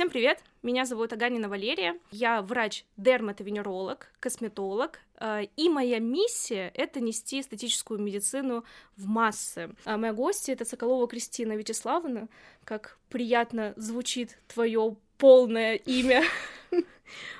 Всем 0.00 0.08
привет! 0.08 0.42
Меня 0.62 0.86
зовут 0.86 1.12
Аганина 1.12 1.50
Валерия. 1.50 1.94
Я 2.10 2.40
врач-дерматовенеролог, 2.40 4.10
косметолог. 4.18 4.98
э, 5.20 5.42
И 5.56 5.68
моя 5.68 5.98
миссия— 5.98 6.72
это 6.74 7.00
нести 7.00 7.40
эстетическую 7.40 8.00
медицину 8.00 8.64
в 8.96 9.06
массы. 9.06 9.68
А 9.84 9.98
Моя 9.98 10.14
гостья— 10.14 10.52
это 10.54 10.64
Соколова 10.64 11.06
Кристина 11.06 11.52
Вячеславовна. 11.52 12.28
Как 12.64 12.96
приятно 13.10 13.74
звучит 13.76 14.38
твое 14.48 14.96
полное 15.18 15.74
имя. 15.74 16.22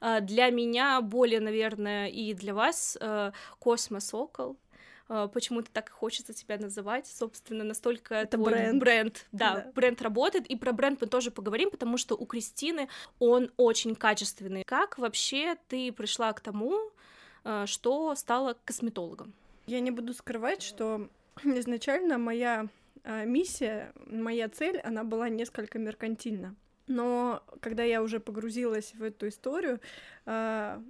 А, 0.02 0.20
Для 0.20 0.50
меня 0.50 1.00
более, 1.00 1.40
наверное, 1.40 2.08
и 2.08 2.34
для 2.34 2.52
вас 2.52 2.98
э, 3.00 3.32
Космо 3.58 4.00
Сокол. 4.00 4.50
А, 4.50 4.69
Почему-то 5.32 5.70
так 5.72 5.88
и 5.88 5.92
хочется 5.92 6.32
тебя 6.32 6.56
называть, 6.58 7.06
собственно, 7.06 7.64
настолько 7.64 8.14
Это 8.14 8.36
твой 8.36 8.52
бренд. 8.52 8.78
бренд, 8.80 9.26
да, 9.32 9.54
Да. 9.54 9.72
бренд 9.74 10.00
работает, 10.02 10.46
и 10.46 10.56
про 10.56 10.72
бренд 10.72 11.00
мы 11.00 11.06
тоже 11.08 11.30
поговорим, 11.30 11.70
потому 11.70 11.96
что 11.96 12.14
у 12.14 12.26
Кристины 12.26 12.88
он 13.18 13.50
очень 13.56 13.96
качественный. 13.96 14.62
Как 14.64 14.98
вообще 14.98 15.56
ты 15.68 15.90
пришла 15.92 16.32
к 16.32 16.40
тому, 16.40 16.78
э, 17.44 17.64
что 17.66 18.14
стала 18.14 18.56
косметологом? 18.64 19.32
Я 19.66 19.80
не 19.80 19.90
буду 19.90 20.14
скрывать, 20.14 20.62
что 20.62 21.08
изначально 21.44 22.18
моя 22.18 22.68
а, 23.02 23.24
миссия, 23.24 23.92
моя 24.06 24.48
цель, 24.48 24.78
она 24.80 25.04
была 25.04 25.28
несколько 25.28 25.78
меркантильна. 25.78 26.54
Но 26.86 27.42
когда 27.60 27.82
я 27.82 28.02
уже 28.02 28.20
погрузилась 28.20 28.94
в 28.94 29.02
эту 29.02 29.28
историю, 29.28 29.80
а, 30.26 30.82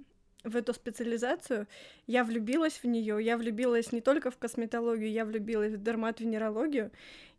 в 0.43 0.55
эту 0.55 0.73
специализацию, 0.73 1.67
я 2.07 2.23
влюбилась 2.23 2.79
в 2.81 2.85
нее. 2.85 3.17
Я 3.21 3.37
влюбилась 3.37 3.91
не 3.91 4.01
только 4.01 4.31
в 4.31 4.37
косметологию, 4.37 5.11
я 5.11 5.25
влюбилась 5.25 5.73
в 5.73 5.83
дерматовенерологию. 5.83 6.91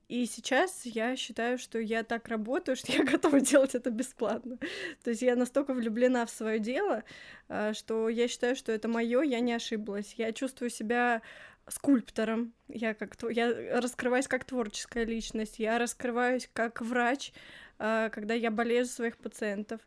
И 0.09 0.27
сейчас 0.27 0.83
я 0.84 1.16
считаю, 1.16 1.57
что 1.57 1.79
я 1.79 2.02
так 2.02 2.29
работаю, 2.29 2.77
что 2.79 2.93
я 2.93 3.02
готова 3.02 3.41
делать 3.41 3.74
это 3.74 3.91
бесплатно. 3.91 4.59
То 5.02 5.10
есть 5.10 5.23
я 5.23 5.37
настолько 5.37 5.73
влюблена 5.73 6.27
в 6.27 6.30
свое 6.30 6.59
дело, 6.59 7.05
а, 7.48 7.73
что 7.73 8.09
я 8.09 8.29
считаю, 8.29 8.54
что 8.54 8.73
это 8.73 8.88
мое, 8.88 9.23
я 9.23 9.40
не 9.40 9.55
ошиблась. 9.55 10.15
Я 10.18 10.32
чувствую 10.32 10.71
себя 10.71 11.23
скульптором, 11.68 12.52
я 12.68 12.93
как 12.93 13.16
я 13.30 13.80
раскрываюсь 13.80 14.27
как 14.27 14.45
творческая 14.45 15.05
личность, 15.05 15.59
я 15.59 15.79
раскрываюсь 15.79 16.51
как 16.52 16.82
врач, 16.82 17.32
а, 17.79 18.10
когда 18.10 18.34
я 18.34 18.51
болею 18.51 18.84
за 18.84 18.93
своих 18.93 19.16
пациентов. 19.16 19.80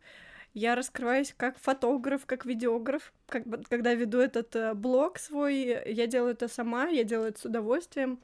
Я 0.55 0.73
раскрываюсь 0.75 1.33
как 1.35 1.59
фотограф, 1.59 2.25
как 2.25 2.45
видеограф, 2.45 3.11
как 3.27 3.43
когда 3.69 3.93
веду 3.93 4.19
этот 4.19 4.55
э, 4.55 4.73
блог 4.73 5.19
свой, 5.19 5.83
я 5.85 6.07
делаю 6.07 6.31
это 6.31 6.47
сама, 6.47 6.87
я 6.87 7.03
делаю 7.03 7.29
это 7.29 7.39
с 7.41 7.45
удовольствием, 7.45 8.21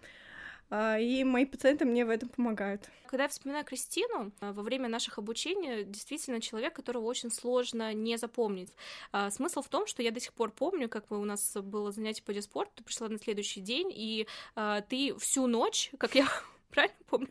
а, 0.69 0.97
и 0.97 1.25
мои 1.25 1.45
пациенты 1.45 1.83
мне 1.83 2.05
в 2.05 2.09
этом 2.09 2.29
помогают. 2.29 2.89
Когда 3.07 3.23
я 3.23 3.29
вспоминаю 3.29 3.65
Кристину, 3.65 4.31
э, 4.39 4.53
во 4.53 4.63
время 4.63 4.87
наших 4.87 5.17
обучений 5.17 5.83
действительно 5.83 6.39
человек, 6.39 6.73
которого 6.73 7.03
очень 7.03 7.31
сложно 7.31 7.93
не 7.93 8.15
запомнить. 8.17 8.73
А, 9.11 9.29
Смысл 9.29 9.61
в 9.61 9.67
том, 9.67 9.85
что 9.85 10.01
я 10.01 10.11
до 10.11 10.21
сих 10.21 10.31
пор 10.31 10.51
помню, 10.51 10.87
как 10.87 11.09
мы- 11.09 11.19
у 11.19 11.25
нас 11.25 11.53
было 11.57 11.91
занятие 11.91 12.23
по 12.23 12.33
диспорту, 12.33 12.71
ты 12.77 12.83
пришла 12.85 13.09
на 13.09 13.19
следующий 13.19 13.59
день, 13.59 13.91
и 13.93 14.25
а, 14.55 14.79
ты 14.79 15.13
всю 15.19 15.47
ночь, 15.47 15.91
как 15.97 16.15
я 16.15 16.25
правильно 16.71 16.95
помню, 17.09 17.29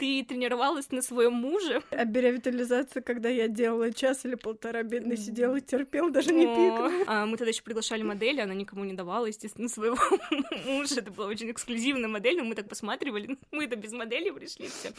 ты 0.00 0.24
тренировалась 0.24 0.90
на 0.92 1.02
своем 1.02 1.34
муже. 1.34 1.82
А 1.90 2.06
биоревитализация, 2.06 3.02
когда 3.02 3.28
я 3.28 3.48
делала 3.48 3.92
час 3.92 4.24
или 4.24 4.34
полтора, 4.34 4.82
бедный 4.82 5.18
сидел 5.18 5.54
и 5.56 5.60
терпел, 5.60 6.08
даже 6.08 6.32
не 6.32 6.46
пикнул. 6.46 7.04
а, 7.06 7.26
Мы 7.26 7.36
тогда 7.36 7.50
еще 7.50 7.62
приглашали 7.62 8.02
модель, 8.02 8.40
она 8.40 8.54
никому 8.54 8.84
не 8.84 8.94
давала, 8.94 9.26
естественно, 9.26 9.68
своего 9.68 9.98
мужа. 10.66 11.00
Это 11.00 11.10
была 11.10 11.26
очень 11.26 11.50
эксклюзивная 11.50 12.08
модель, 12.08 12.38
но 12.38 12.44
мы 12.44 12.54
так 12.54 12.66
посматривали, 12.66 13.38
мы 13.50 13.64
это 13.64 13.76
без 13.76 13.92
модели 13.92 14.30
пришли 14.30 14.68
все. 14.68 14.92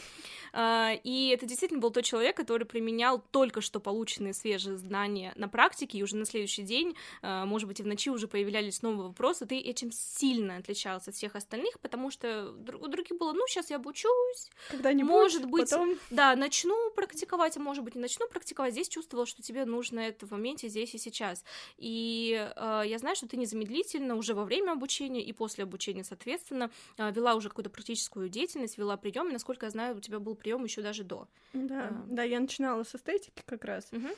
И 1.02 1.32
это 1.34 1.46
действительно 1.46 1.80
был 1.80 1.90
тот 1.90 2.04
человек, 2.04 2.36
который 2.36 2.64
применял 2.64 3.20
только 3.32 3.60
что 3.60 3.80
полученные 3.80 4.34
свежие 4.34 4.76
знания 4.76 5.32
на 5.34 5.48
практике, 5.48 5.98
и 5.98 6.02
уже 6.04 6.14
на 6.14 6.26
следующий 6.26 6.62
день, 6.62 6.94
а, 7.22 7.44
может 7.44 7.66
быть, 7.66 7.80
и 7.80 7.82
в 7.82 7.86
ночи 7.88 8.08
уже 8.08 8.28
появлялись 8.28 8.82
новые 8.82 9.08
вопросы. 9.08 9.46
Ты 9.46 9.58
этим 9.58 9.90
сильно 9.90 10.58
отличался 10.58 11.10
от 11.10 11.16
всех 11.16 11.34
остальных, 11.34 11.80
потому 11.80 12.10
что 12.12 12.52
у 12.52 12.86
других 12.86 13.18
было, 13.18 13.32
ну, 13.32 13.46
сейчас 13.48 13.70
я 13.70 13.76
обучусь, 13.76 14.50
Когда-нибудь, 14.92 15.10
Может 15.10 15.46
быть, 15.46 15.70
потом 15.70 15.96
да, 16.10 16.36
начну 16.36 16.90
практиковать, 16.90 17.56
а 17.56 17.60
может 17.60 17.82
быть, 17.84 17.94
не 17.94 18.00
начну 18.00 18.28
практиковать. 18.28 18.72
Здесь 18.72 18.88
чувствовала, 18.88 19.26
что 19.26 19.42
тебе 19.42 19.64
нужно 19.64 20.00
это 20.00 20.26
в 20.26 20.30
моменте 20.32 20.68
здесь 20.68 20.94
и 20.94 20.98
сейчас. 20.98 21.44
И 21.78 22.50
э, 22.54 22.82
я 22.86 22.98
знаю, 22.98 23.16
что 23.16 23.26
ты 23.26 23.36
незамедлительно 23.36 24.16
уже 24.16 24.34
во 24.34 24.44
время 24.44 24.72
обучения 24.72 25.22
и 25.22 25.32
после 25.32 25.64
обучения, 25.64 26.04
соответственно, 26.04 26.70
э, 26.98 27.10
вела 27.12 27.34
уже 27.34 27.48
какую-то 27.48 27.70
практическую 27.70 28.28
деятельность, 28.28 28.78
вела 28.78 28.96
прием. 28.96 29.30
Насколько 29.30 29.66
я 29.66 29.70
знаю, 29.70 29.96
у 29.96 30.00
тебя 30.00 30.18
был 30.18 30.34
прием 30.34 30.64
еще 30.64 30.82
даже 30.82 31.04
до. 31.04 31.26
Да, 31.52 31.88
А. 31.88 32.04
да, 32.08 32.22
я 32.22 32.40
начинала 32.40 32.84
с 32.84 32.94
эстетики 32.94 33.42
как 33.46 33.64
раз. 33.64 33.88
Мгм. 33.92 34.10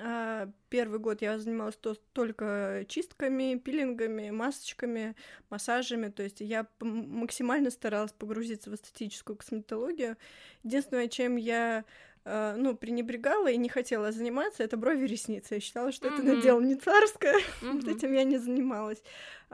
А, 0.00 0.48
Первый 0.68 0.98
год 0.98 1.22
я 1.22 1.38
занималась 1.38 1.76
то- 1.76 1.96
только 2.12 2.84
чистками, 2.88 3.56
пилингами, 3.58 4.30
масочками, 4.30 5.14
массажами. 5.50 6.08
То 6.08 6.22
есть 6.22 6.40
я 6.40 6.66
максимально 6.80 7.70
старалась 7.70 8.12
погрузиться 8.12 8.70
в 8.70 8.74
эстетическую 8.74 9.36
косметологию. 9.36 10.16
Единственное, 10.62 11.08
чем 11.08 11.36
я 11.36 11.84
а, 12.24 12.54
ну, 12.56 12.76
пренебрегала 12.76 13.50
и 13.50 13.56
не 13.56 13.68
хотела 13.68 14.12
заниматься, 14.12 14.62
это 14.62 14.76
брови 14.76 15.06
и 15.06 15.08
ресницы. 15.08 15.54
Я 15.54 15.60
считала, 15.60 15.90
что 15.90 16.06
это 16.06 16.22
Мгм. 16.22 16.40
дело 16.40 16.60
не 16.60 16.76
царское, 16.76 17.34
Мгм. 17.62 17.88
этим 17.90 18.12
я 18.12 18.22
не 18.22 18.38
занималась. 18.38 19.02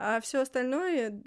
А 0.01 0.21
все 0.21 0.39
остальное 0.39 1.21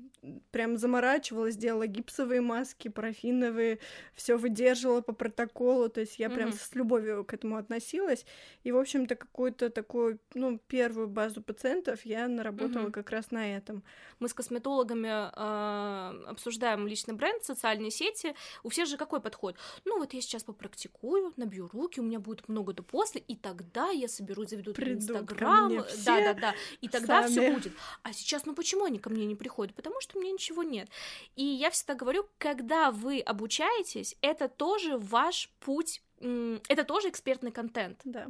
прям 0.50 0.76
заморачивалась, 0.78 1.56
делала 1.56 1.86
гипсовые 1.86 2.40
маски, 2.40 2.88
парафиновые, 2.88 3.80
все 4.14 4.36
выдерживала 4.36 5.00
по 5.02 5.12
протоколу, 5.12 5.88
то 5.88 6.00
есть 6.00 6.18
я 6.18 6.30
прям 6.30 6.50
Мгм. 6.50 6.58
с 6.58 6.74
любовью 6.74 7.24
к 7.24 7.34
этому 7.34 7.56
относилась. 7.56 8.24
И, 8.62 8.72
в 8.72 8.78
общем-то, 8.78 9.16
какую-то 9.16 9.68
такую, 9.68 10.20
ну, 10.34 10.58
первую 10.68 11.08
базу 11.08 11.42
пациентов 11.42 12.06
я 12.06 12.28
наработала 12.28 12.84
Мгм. 12.84 12.92
как 12.92 13.10
раз 13.10 13.30
на 13.30 13.56
этом. 13.56 13.82
Мы 14.20 14.28
с 14.28 14.34
косметологами 14.34 15.08
э, 15.08 16.24
обсуждаем 16.28 16.86
личный 16.86 17.14
бренд, 17.14 17.42
социальные 17.44 17.90
сети. 17.90 18.34
У 18.62 18.68
всех 18.68 18.86
же 18.88 18.96
какой 18.96 19.20
подход? 19.20 19.56
Ну, 19.84 19.98
вот 19.98 20.14
я 20.14 20.20
сейчас 20.22 20.44
попрактикую, 20.44 21.32
набью 21.36 21.68
руки, 21.72 22.00
у 22.00 22.04
меня 22.04 22.20
будет 22.20 22.48
много 22.48 22.72
до 22.72 22.82
после, 22.82 23.20
и 23.20 23.36
тогда 23.36 23.90
я 23.90 24.08
соберусь, 24.08 24.50
заведу 24.50 24.72
Инстаграм. 24.72 25.84
Да, 26.06 26.32
да, 26.32 26.34
да. 26.34 26.54
И 26.80 26.88
тогда 26.88 27.26
все 27.28 27.50
будет. 27.52 27.72
А 28.02 28.12
сейчас, 28.12 28.46
ну 28.46 28.54
почему 28.62 28.84
они 28.84 29.00
ко 29.00 29.10
мне 29.10 29.26
не 29.26 29.34
приходят? 29.34 29.74
Потому 29.74 30.00
что 30.00 30.16
у 30.16 30.20
меня 30.20 30.32
ничего 30.32 30.62
нет. 30.62 30.88
И 31.34 31.42
я 31.42 31.68
всегда 31.70 31.94
говорю, 31.94 32.28
когда 32.38 32.92
вы 32.92 33.18
обучаетесь, 33.18 34.14
это 34.20 34.48
тоже 34.48 34.98
ваш 34.98 35.50
путь. 35.58 36.00
Это 36.20 36.84
тоже 36.84 37.08
экспертный 37.08 37.50
контент. 37.50 38.00
Да. 38.04 38.28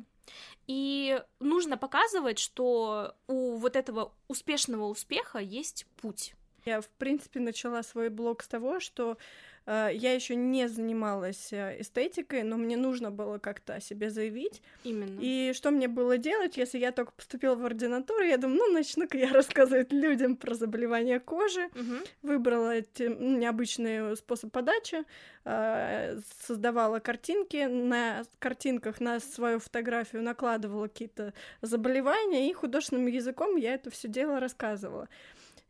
И 0.66 1.22
нужно 1.38 1.76
показывать, 1.76 2.38
что 2.38 3.14
у 3.26 3.56
вот 3.56 3.76
этого 3.76 4.14
успешного 4.26 4.86
успеха 4.86 5.38
есть 5.38 5.84
путь. 6.00 6.34
Я, 6.64 6.80
в 6.80 6.88
принципе, 6.88 7.38
начала 7.40 7.82
свой 7.82 8.08
блог 8.08 8.42
с 8.42 8.48
того, 8.48 8.80
что 8.80 9.18
я 9.66 10.12
еще 10.12 10.34
не 10.34 10.68
занималась 10.68 11.52
э, 11.52 11.80
эстетикой, 11.80 12.42
но 12.42 12.56
мне 12.56 12.76
нужно 12.76 13.10
было 13.10 13.38
как-то 13.38 13.74
о 13.74 13.80
себе 13.80 14.10
заявить. 14.10 14.62
Именно. 14.84 15.18
И 15.20 15.52
что 15.54 15.70
мне 15.70 15.88
было 15.88 16.18
делать, 16.18 16.56
если 16.56 16.78
я 16.78 16.90
только 16.92 17.12
поступила 17.12 17.54
в 17.54 17.64
ординатуру? 17.64 18.24
Я 18.24 18.38
думаю, 18.38 18.58
ну, 18.58 18.72
начну-ка 18.72 19.16
я 19.18 19.32
рассказывать 19.32 19.92
людям 19.92 20.36
про 20.36 20.54
заболевания 20.54 21.20
кожи. 21.20 21.68
Мгм. 21.74 21.98
Выбрала 22.22 22.76
эти, 22.76 23.04
м, 23.04 23.38
необычный 23.38 24.16
способ 24.16 24.50
подачи, 24.52 25.04
э, 25.44 26.18
создавала 26.40 26.98
картинки, 26.98 27.66
на 27.66 28.24
картинках 28.38 29.00
на 29.00 29.20
свою 29.20 29.58
фотографию 29.58 30.22
накладывала 30.22 30.88
какие-то 30.88 31.34
заболевания, 31.60 32.50
и 32.50 32.52
художественным 32.52 33.06
языком 33.06 33.56
я 33.56 33.74
это 33.74 33.90
все 33.90 34.08
дело 34.08 34.40
рассказывала. 34.40 35.08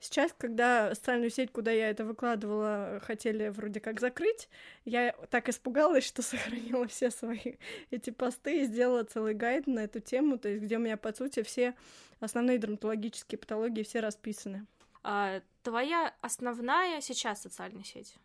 Сейчас, 0.03 0.35
когда 0.37 0.93
социальную 0.97 1.31
сеть, 1.31 1.53
куда 1.53 1.71
я 1.71 1.89
это 1.89 2.05
выкладывала, 2.05 3.01
хотели 3.05 3.51
вроде 3.51 3.79
как 3.79 4.01
закрыть, 4.01 4.49
я 4.85 5.13
так 5.31 5.49
испугалась, 5.49 6.05
что 6.05 6.23
сохранила 6.23 6.89
все 6.89 7.13
свои 7.13 7.55
эти 7.93 8.11
посты 8.11 8.63
и 8.63 8.65
сделала 8.65 9.05
целый 9.05 9.35
гайд 9.35 9.69
на 9.69 9.78
эту 9.78 10.01
тему, 10.01 10.39
то 10.39 10.49
есть 10.49 10.65
где 10.65 10.77
у 10.77 10.81
меня, 10.81 10.97
по 10.97 11.13
сути, 11.13 11.45
все 11.45 11.77
основные 12.19 12.59
дерматологические 12.59 13.39
патологии 13.39 13.84
все 13.84 14.01
расписаны. 14.01 14.66
А, 15.04 15.41
твоя 15.63 16.13
основная 16.21 17.01
сейчас 17.01 17.43
социальная 17.43 17.84
сеть? 17.84 18.16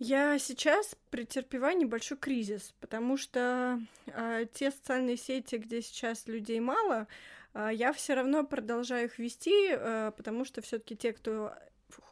Я 0.00 0.36
сейчас 0.40 0.96
претерпеваю 1.10 1.78
небольшой 1.78 2.18
кризис, 2.18 2.74
потому 2.80 3.16
что 3.16 3.80
а, 4.08 4.46
те 4.46 4.72
социальные 4.72 5.16
сети, 5.16 5.54
где 5.54 5.80
сейчас 5.80 6.26
людей 6.26 6.58
мало, 6.58 7.06
я 7.54 7.92
все 7.92 8.14
равно 8.14 8.44
продолжаю 8.44 9.06
их 9.06 9.18
вести, 9.18 9.70
а, 9.72 10.10
потому 10.12 10.44
что 10.44 10.60
все-таки 10.62 10.96
те, 10.96 11.12
кто 11.12 11.52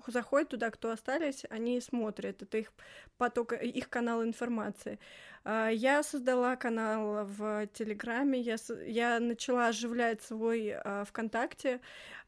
заходит 0.07 0.51
туда, 0.51 0.71
кто 0.71 0.91
остались, 0.91 1.45
они 1.51 1.81
смотрят. 1.81 2.43
Это 2.43 2.59
их 2.59 2.73
поток, 3.19 3.53
их 3.53 3.89
канал 3.89 4.23
информации. 4.25 4.99
А, 5.45 5.69
Я 5.69 6.03
создала 6.03 6.57
канал 6.57 7.25
в 7.25 7.67
Телеграме, 7.69 8.41
я, 8.41 8.57
я 8.87 9.21
начала 9.21 9.69
оживлять 9.69 10.23
свой 10.23 10.73
а, 10.73 11.05
ВКонтакте. 11.05 11.81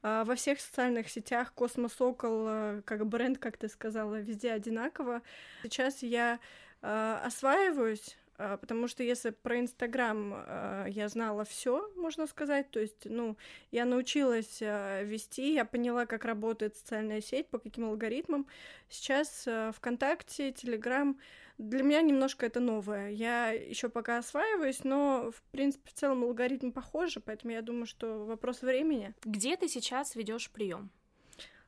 А, 0.03 0.25
Во 0.25 0.35
всех 0.35 0.61
социальных 0.61 1.09
сетях 1.09 1.53
Космосокол, 1.55 2.47
а, 2.49 2.83
как 2.85 3.07
бренд, 3.07 3.39
как 3.39 3.57
ты 3.57 3.69
сказала, 3.69 4.21
везде 4.21 4.53
одинаково. 4.53 5.23
Сейчас 5.63 6.03
я 6.03 6.41
а, 6.83 7.23
осваиваюсь, 7.25 8.17
а, 8.17 8.24
потому 8.37 8.89
что 8.89 9.03
если 9.03 9.31
про 9.31 9.61
Инстаграм 9.61 10.33
а, 10.35 10.87
я 10.87 11.09
знала 11.09 11.45
все, 11.45 11.89
можно 11.97 12.27
сказать, 12.27 12.71
то 12.71 12.81
есть, 12.81 13.05
ну, 13.05 13.37
я 13.71 13.85
научилась 13.85 14.59
а, 14.61 15.03
вести, 15.03 15.55
я 15.55 15.65
поняла, 15.65 16.07
как 16.07 16.25
работает 16.25 16.77
социальная 16.77 17.21
сеть, 17.21 17.49
по 17.49 17.59
каким 17.59 17.85
алгоритмам. 17.85 18.47
Сейчас 18.89 19.49
ВКонтакте, 19.77 20.53
Телеграм, 20.53 21.19
для 21.59 21.85
меня 21.85 22.03
немножко 22.03 22.47
это 22.47 22.59
новое. 22.59 23.11
Я 23.11 23.51
еще 23.51 23.89
пока 23.89 24.19
осваиваюсь, 24.19 24.83
но, 24.83 25.31
в 25.31 25.43
принципе, 25.53 25.89
в 25.91 25.95
целом 25.95 26.25
алгоритм 26.25 26.73
похожи, 26.73 27.21
поэтому 27.21 27.53
я 27.53 27.63
думаю, 27.63 27.87
что 27.87 28.25
вопрос 28.25 28.63
времени. 28.63 29.15
Где 29.25 29.57
ты 29.57 29.69
сейчас 29.69 30.17
ведешь 30.17 30.51
прием? 30.51 30.91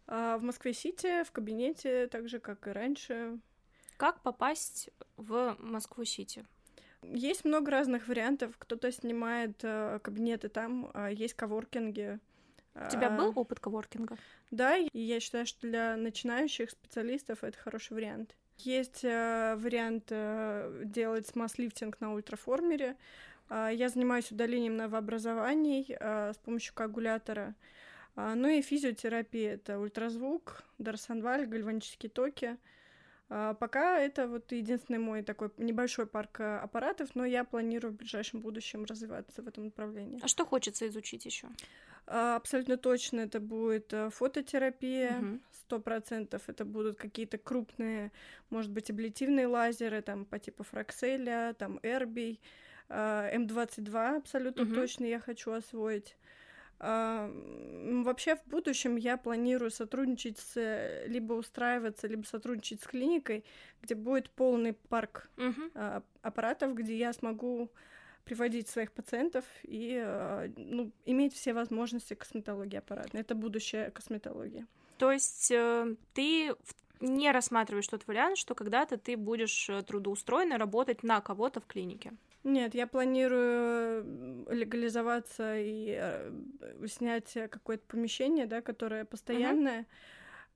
В 0.08 0.38
Москве-Сити, 0.40 1.22
в 1.24 1.30
кабинете, 1.30 2.08
так 2.08 2.28
же, 2.28 2.40
как 2.40 2.66
и 2.66 2.70
раньше. 2.70 3.38
Как 3.96 4.20
попасть 4.22 4.90
в 5.16 5.56
Москву-Сити? 5.58 6.44
Есть 7.12 7.44
много 7.44 7.70
разных 7.70 8.08
вариантов. 8.08 8.54
Кто-то 8.58 8.90
снимает 8.92 9.58
э, 9.62 9.98
кабинеты 10.02 10.48
там, 10.48 10.90
э, 10.94 11.10
есть 11.12 11.34
коворкинги. 11.34 12.18
У 12.74 12.90
тебя 12.90 13.08
был 13.08 13.32
опыт 13.34 13.58
коворкинга? 13.58 14.18
Да, 14.50 14.76
и 14.76 14.98
я 14.98 15.18
считаю, 15.18 15.46
что 15.46 15.66
для 15.66 15.96
начинающих 15.96 16.70
специалистов 16.70 17.42
это 17.42 17.56
хороший 17.56 17.94
вариант. 17.94 18.36
Есть 18.58 19.02
э, 19.02 19.56
вариант 19.56 20.08
э, 20.10 20.82
делать 20.84 21.26
смаз-лифтинг 21.26 21.96
на 22.00 22.12
ультраформере. 22.12 22.96
Э, 23.48 23.70
я 23.72 23.88
занимаюсь 23.88 24.30
удалением 24.30 24.76
новообразований 24.76 25.86
э, 25.88 26.32
с 26.34 26.38
помощью 26.38 26.74
коагулятора. 26.74 27.54
Э, 28.14 28.34
ну 28.34 28.48
и 28.48 28.60
физиотерапия— 28.60 29.54
это 29.54 29.78
ультразвук, 29.78 30.62
дарсонваль, 30.78 31.46
гальванические 31.46 32.10
токи— 32.10 32.56
а, 32.66 32.75
пока 33.28 33.98
это 33.98 34.28
вот 34.28 34.52
единственный 34.52 34.98
мой 34.98 35.22
такой 35.22 35.50
небольшой 35.56 36.06
парк 36.06 36.40
э, 36.40 36.58
аппаратов, 36.58 37.14
но 37.14 37.24
я 37.24 37.42
планирую 37.44 37.92
в 37.92 37.96
ближайшем 37.96 38.40
будущем 38.40 38.84
развиваться 38.84 39.42
в 39.42 39.48
этом 39.48 39.64
направлении. 39.64 40.20
А 40.22 40.28
что 40.28 40.46
хочется 40.46 40.86
изучить 40.86 41.26
еще? 41.26 41.48
А, 42.06 42.36
абсолютно 42.36 42.76
точно 42.76 43.20
это 43.20 43.40
будет 43.40 43.92
э, 43.92 44.10
фототерапия, 44.10 45.40
сто 45.50 45.80
процентов 45.80 46.42
это 46.48 46.64
будут 46.64 46.98
какие-то 46.98 47.36
крупные, 47.38 48.12
может 48.50 48.70
быть, 48.70 48.90
аблитивные 48.90 49.48
лазеры, 49.48 50.02
там 50.02 50.24
по 50.24 50.38
типу 50.38 50.62
Фракселя, 50.62 51.54
там 51.58 51.80
Эрбий, 51.82 52.40
М22 52.88 54.18
абсолютно 54.18 54.62
угу. 54.62 54.74
точно 54.74 55.04
я 55.06 55.18
хочу 55.18 55.50
освоить. 55.50 56.16
А, 56.78 57.30
вообще 58.04 58.36
в 58.36 58.44
будущем 58.46 58.96
я 58.96 59.16
планирую 59.16 59.70
сотрудничать 59.70 60.38
с 60.38 61.04
либо 61.06 61.34
устраиваться, 61.34 62.06
либо 62.06 62.24
сотрудничать 62.24 62.82
с 62.82 62.86
клиникой, 62.86 63.44
где 63.82 63.94
будет 63.94 64.30
полный 64.30 64.74
парк 64.74 65.30
uh-huh. 65.36 66.02
аппаратов, 66.22 66.74
где 66.74 66.96
я 66.96 67.12
смогу 67.12 67.70
приводить 68.26 68.68
своих 68.68 68.92
пациентов 68.92 69.44
и 69.62 70.02
а, 70.04 70.50
ну, 70.56 70.90
иметь 71.06 71.32
все 71.32 71.54
возможности 71.54 72.14
косметологии 72.14 72.76
аппаратной. 72.76 73.20
Это 73.20 73.34
будущее 73.34 73.90
косметологии. 73.90 74.66
То 74.98 75.12
есть 75.12 75.50
э, 75.52 75.94
ты 76.12 76.54
не 77.00 77.30
рассматриваешь 77.30 77.86
тот 77.86 78.06
вариант, 78.06 78.38
что 78.38 78.54
когда-то 78.54 78.96
ты 78.96 79.16
будешь 79.16 79.68
э, 79.68 79.82
трудоустроена 79.82 80.58
работать 80.58 81.02
на 81.02 81.20
кого-то 81.20 81.60
в 81.60 81.66
клинике? 81.66 82.12
Нет, 82.44 82.74
я 82.74 82.86
планирую 82.86 84.46
легализоваться 84.50 85.58
и 85.58 85.96
э, 85.98 86.30
снять 86.86 87.32
какое-то 87.50 87.84
помещение, 87.86 88.46
да, 88.46 88.62
которое 88.62 89.04
постоянное. 89.04 89.80
Uh-huh 89.80 89.86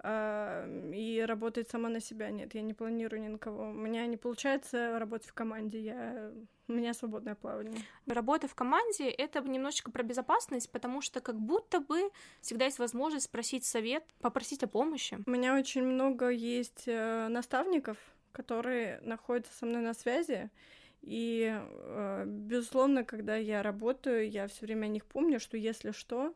и 0.02 1.24
работать 1.28 1.68
сама 1.68 1.90
на 1.90 2.00
себя. 2.00 2.30
Нет, 2.30 2.54
я 2.54 2.62
не 2.62 2.72
планирую 2.72 3.20
ни 3.20 3.28
на 3.28 3.38
кого. 3.38 3.64
У 3.64 3.72
меня 3.72 4.06
не 4.06 4.16
получается 4.16 4.98
работать 4.98 5.28
в 5.28 5.34
команде, 5.34 5.78
я... 5.78 6.32
у 6.68 6.72
меня 6.72 6.94
свободное 6.94 7.34
плавание. 7.34 7.74
Работа 8.06 8.48
в 8.48 8.54
команде— 8.54 9.10
это 9.10 9.40
немножечко 9.40 9.90
про 9.90 10.02
безопасность, 10.02 10.72
потому 10.72 11.02
что 11.02 11.20
как 11.20 11.38
будто 11.38 11.80
бы 11.80 12.10
всегда 12.40 12.64
есть 12.64 12.78
возможность 12.78 13.26
спросить 13.26 13.66
совет, 13.66 14.04
попросить 14.20 14.62
о 14.62 14.68
помощи. 14.68 15.18
У 15.26 15.30
меня 15.30 15.54
очень 15.54 15.82
много 15.82 16.30
есть 16.30 16.84
э, 16.86 17.28
наставников, 17.28 17.98
которые 18.32 19.00
находятся 19.02 19.52
со 19.52 19.66
мной 19.66 19.82
на 19.82 19.92
связи, 19.92 20.50
и, 21.02 21.50
э, 21.52 22.24
безусловно, 22.26 23.04
когда 23.04 23.36
я 23.36 23.62
работаю, 23.62 24.30
я 24.30 24.46
все 24.48 24.66
время 24.66 24.86
о 24.86 24.88
них 24.88 25.06
помню, 25.06 25.40
что 25.40 25.56
если 25.56 25.92
что, 25.92 26.34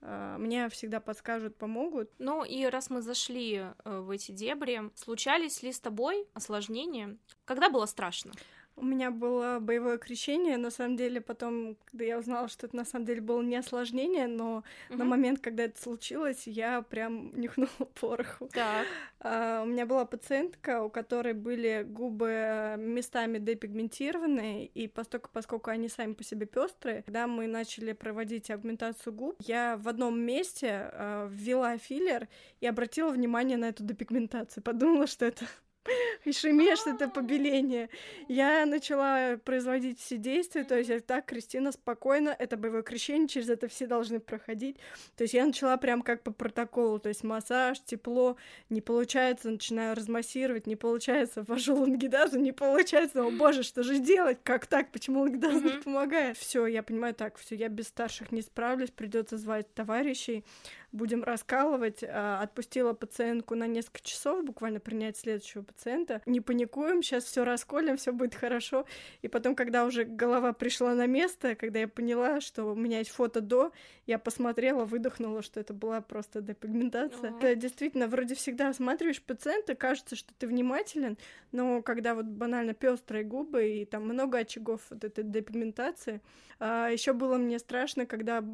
э, 0.00 0.36
мне 0.38 0.68
всегда 0.68 1.00
подскажут, 1.00 1.56
помогут. 1.56 2.10
Ну 2.18 2.44
и 2.44 2.64
раз 2.66 2.90
мы 2.90 3.00
зашли 3.00 3.54
э, 3.56 3.72
в 3.84 4.10
эти 4.10 4.32
дебри, 4.32 4.90
случались 4.94 5.62
ли 5.62 5.72
с 5.72 5.80
тобой 5.80 6.26
осложнения? 6.34 7.16
Когда 7.44 7.70
было 7.70 7.86
страшно? 7.86 8.32
У 8.76 8.84
меня 8.84 9.10
было 9.10 9.58
боевое 9.60 9.98
крещение, 9.98 10.56
на 10.56 10.70
самом 10.70 10.96
деле, 10.96 11.20
потом, 11.20 11.76
когда 11.84 12.04
я 12.04 12.18
узнала, 12.18 12.48
что 12.48 12.66
это 12.66 12.76
на 12.76 12.84
самом 12.84 13.04
деле 13.04 13.20
было 13.20 13.42
не 13.42 13.56
осложнение, 13.56 14.26
но 14.26 14.64
угу. 14.88 14.98
на 14.98 15.04
момент, 15.04 15.40
когда 15.40 15.64
это 15.64 15.80
случилось, 15.80 16.46
я 16.46 16.82
прям 16.82 17.30
нюхнула 17.38 17.68
пороху. 18.00 18.48
Так. 18.52 18.86
А, 19.20 19.62
у 19.62 19.66
меня 19.66 19.86
была 19.86 20.04
пациентка, 20.04 20.82
у 20.82 20.90
которой 20.90 21.34
были 21.34 21.84
губы 21.86 22.74
местами 22.78 23.38
депигментированные, 23.38 24.66
и 24.66 24.88
поскольку, 24.88 25.30
поскольку 25.32 25.70
они 25.70 25.88
сами 25.88 26.14
по 26.14 26.24
себе 26.24 26.46
пестрые, 26.46 27.02
когда 27.02 27.26
мы 27.26 27.46
начали 27.46 27.92
проводить 27.92 28.50
агментацию 28.50 29.12
губ, 29.12 29.36
я 29.40 29.76
в 29.76 29.88
одном 29.88 30.18
месте 30.18 30.90
а, 30.92 31.28
ввела 31.30 31.76
филлер 31.78 32.28
и 32.60 32.66
обратила 32.66 33.10
внимание 33.10 33.58
на 33.58 33.68
эту 33.68 33.84
депигментацию, 33.84 34.62
подумала, 34.62 35.06
что 35.06 35.26
это 35.26 35.44
Ишемия, 36.24 36.76
что 36.76 36.90
это 36.90 37.08
побеление. 37.08 37.88
Я 38.28 38.66
начала 38.66 39.36
производить 39.44 40.00
все 40.00 40.16
действия, 40.16 40.64
то 40.64 40.78
есть 40.78 41.06
так, 41.06 41.26
Кристина, 41.26 41.72
спокойно, 41.72 42.34
это 42.38 42.56
боевое 42.56 42.82
крещение, 42.82 43.28
через 43.28 43.48
это 43.48 43.68
все 43.68 43.86
должны 43.86 44.20
проходить. 44.20 44.76
То 45.16 45.24
есть 45.24 45.34
я 45.34 45.44
начала 45.44 45.76
прям 45.76 46.02
как 46.02 46.22
по 46.22 46.32
протоколу, 46.32 46.98
то 46.98 47.08
есть 47.08 47.24
массаж, 47.24 47.80
тепло, 47.80 48.36
не 48.70 48.80
получается, 48.80 49.50
начинаю 49.50 49.94
размассировать, 49.94 50.66
не 50.66 50.76
получается, 50.76 51.44
ввожу 51.46 51.76
лангидазу, 51.76 52.38
не 52.38 52.52
получается, 52.52 53.24
о 53.24 53.30
боже, 53.30 53.62
что 53.62 53.82
же 53.82 53.98
делать, 53.98 54.38
как 54.42 54.66
так, 54.66 54.90
почему 54.92 55.20
лангидаза 55.20 55.60
не 55.60 55.82
помогает? 55.82 56.36
Все, 56.36 56.66
я 56.66 56.82
понимаю, 56.82 57.14
так, 57.14 57.36
все, 57.38 57.56
я 57.56 57.68
без 57.68 57.88
старших 57.88 58.32
не 58.32 58.42
справлюсь, 58.42 58.90
придется 58.90 59.36
звать 59.36 59.72
товарищей, 59.74 60.44
будем 60.92 61.24
раскалывать. 61.24 62.04
А, 62.06 62.40
отпустила 62.42 62.92
пациентку 62.92 63.54
на 63.54 63.66
несколько 63.66 64.02
часов, 64.02 64.44
буквально 64.44 64.80
принять 64.80 65.16
следующего 65.16 65.62
пациента. 65.62 66.22
Не 66.26 66.40
паникуем, 66.40 67.02
сейчас 67.02 67.24
все 67.24 67.44
расколем, 67.44 67.96
все 67.96 68.12
будет 68.12 68.34
хорошо. 68.34 68.86
И 69.22 69.28
потом, 69.28 69.54
когда 69.54 69.84
уже 69.84 70.04
голова 70.04 70.52
пришла 70.52 70.94
на 70.94 71.06
место, 71.06 71.54
когда 71.54 71.80
я 71.80 71.88
поняла, 71.88 72.40
что 72.40 72.64
у 72.64 72.74
меня 72.74 72.98
есть 72.98 73.10
фото 73.10 73.40
до, 73.40 73.72
я 74.06 74.18
посмотрела, 74.18 74.84
выдохнула, 74.84 75.42
что 75.42 75.60
это 75.60 75.72
была 75.72 76.00
просто 76.00 76.42
депигментация. 76.42 77.34
Это 77.38 77.56
действительно, 77.56 78.06
вроде 78.06 78.34
всегда 78.34 78.68
осматриваешь 78.68 79.22
пациента, 79.22 79.74
кажется, 79.74 80.16
что 80.16 80.32
ты 80.38 80.46
внимателен, 80.46 81.16
но 81.52 81.82
когда 81.82 82.14
вот 82.14 82.26
банально 82.26 82.74
пестрые 82.74 83.24
губы 83.24 83.68
и 83.68 83.84
там 83.84 84.04
много 84.04 84.38
очагов 84.38 84.80
вот 84.90 85.04
этой 85.04 85.24
депигментации, 85.24 86.20
а, 86.58 86.88
еще 86.88 87.12
было 87.12 87.38
мне 87.38 87.58
страшно, 87.58 88.06
когда 88.06 88.44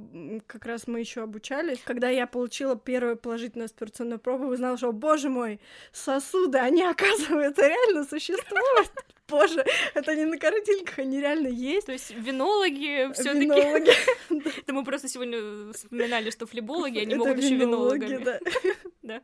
как 0.46 0.64
раз 0.64 0.86
мы 0.86 1.00
еще 1.00 1.22
обучались, 1.22 1.80
когда 1.84 2.08
я 2.08 2.27
получила 2.30 2.76
первую 2.76 3.16
положительную 3.16 3.66
аспирационную 3.66 4.18
пробу, 4.18 4.46
узнала, 4.46 4.76
что, 4.76 4.92
боже 4.92 5.28
мой, 5.28 5.60
сосуды, 5.92 6.58
они, 6.58 6.82
оказывается, 6.82 7.66
реально 7.66 8.04
существуют. 8.04 8.92
Боже, 9.28 9.64
это 9.94 10.14
не 10.14 10.24
на 10.24 10.38
картинках, 10.38 10.98
они 10.98 11.20
реально 11.20 11.48
есть. 11.48 11.86
То 11.86 11.92
есть 11.92 12.10
винологи 12.10 13.12
все 13.12 13.34
таки 13.34 13.40
Винологи. 13.40 13.92
Это 14.60 14.72
мы 14.72 14.84
просто 14.84 15.08
сегодня 15.08 15.72
вспоминали, 15.72 16.30
что 16.30 16.46
флебологи, 16.46 16.98
они 16.98 17.14
могут 17.14 17.38
еще 17.38 17.56
винологами. 17.56 18.38
Да. 19.02 19.22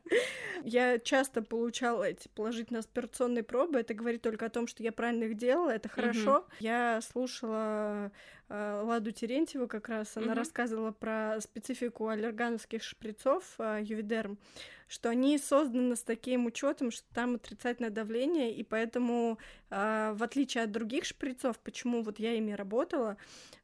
Я 0.62 0.98
часто 0.98 1.42
получала 1.42 2.04
эти 2.04 2.28
положительные 2.28 2.78
аспирационные 2.78 3.42
пробы. 3.42 3.80
Это 3.80 3.92
говорит 3.92 4.22
только 4.22 4.46
о 4.46 4.48
том, 4.48 4.66
что 4.66 4.82
я 4.82 4.92
правильно 4.92 5.24
их 5.24 5.36
делала, 5.36 5.68
это 5.68 5.90
хорошо. 5.90 6.46
Я 6.58 7.00
слушала 7.02 8.10
э, 8.48 8.82
Ладу 8.82 9.10
Терентьеву 9.10 9.68
как 9.68 9.90
раз, 9.90 10.16
она 10.16 10.32
рассказывала 10.34 10.92
про 10.92 11.38
специфику 11.42 12.08
аллергановских 12.08 12.82
шприцов 12.82 13.44
э, 13.58 13.80
Ювидерм 13.82 14.38
что 14.88 15.10
они 15.10 15.38
созданы 15.38 15.96
с 15.96 16.02
таким 16.02 16.46
учетом, 16.46 16.90
что 16.90 17.04
там 17.14 17.36
отрицательное 17.36 17.90
давление, 17.90 18.54
и 18.54 18.62
поэтому, 18.62 19.38
э, 19.70 20.12
в 20.14 20.22
отличие 20.22 20.64
от 20.64 20.72
других 20.72 21.04
шприцов, 21.04 21.58
почему 21.58 22.02
вот 22.02 22.18
я 22.18 22.34
ими 22.34 22.52
работала, 22.52 23.16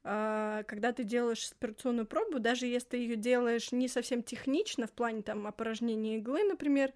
э, 0.04 0.62
когда 0.66 0.92
ты 0.92 1.04
делаешь 1.04 1.44
аспирационную 1.44 2.06
пробу, 2.06 2.38
даже 2.38 2.66
если 2.66 2.88
ты 2.88 2.96
ее 2.98 3.16
делаешь 3.16 3.72
не 3.72 3.88
совсем 3.88 4.22
технично 4.22 4.86
в 4.86 4.92
плане 4.92 5.22
там 5.22 5.46
опорожнения 5.46 6.18
иглы, 6.18 6.44
например, 6.44 6.90
а, 6.90 6.94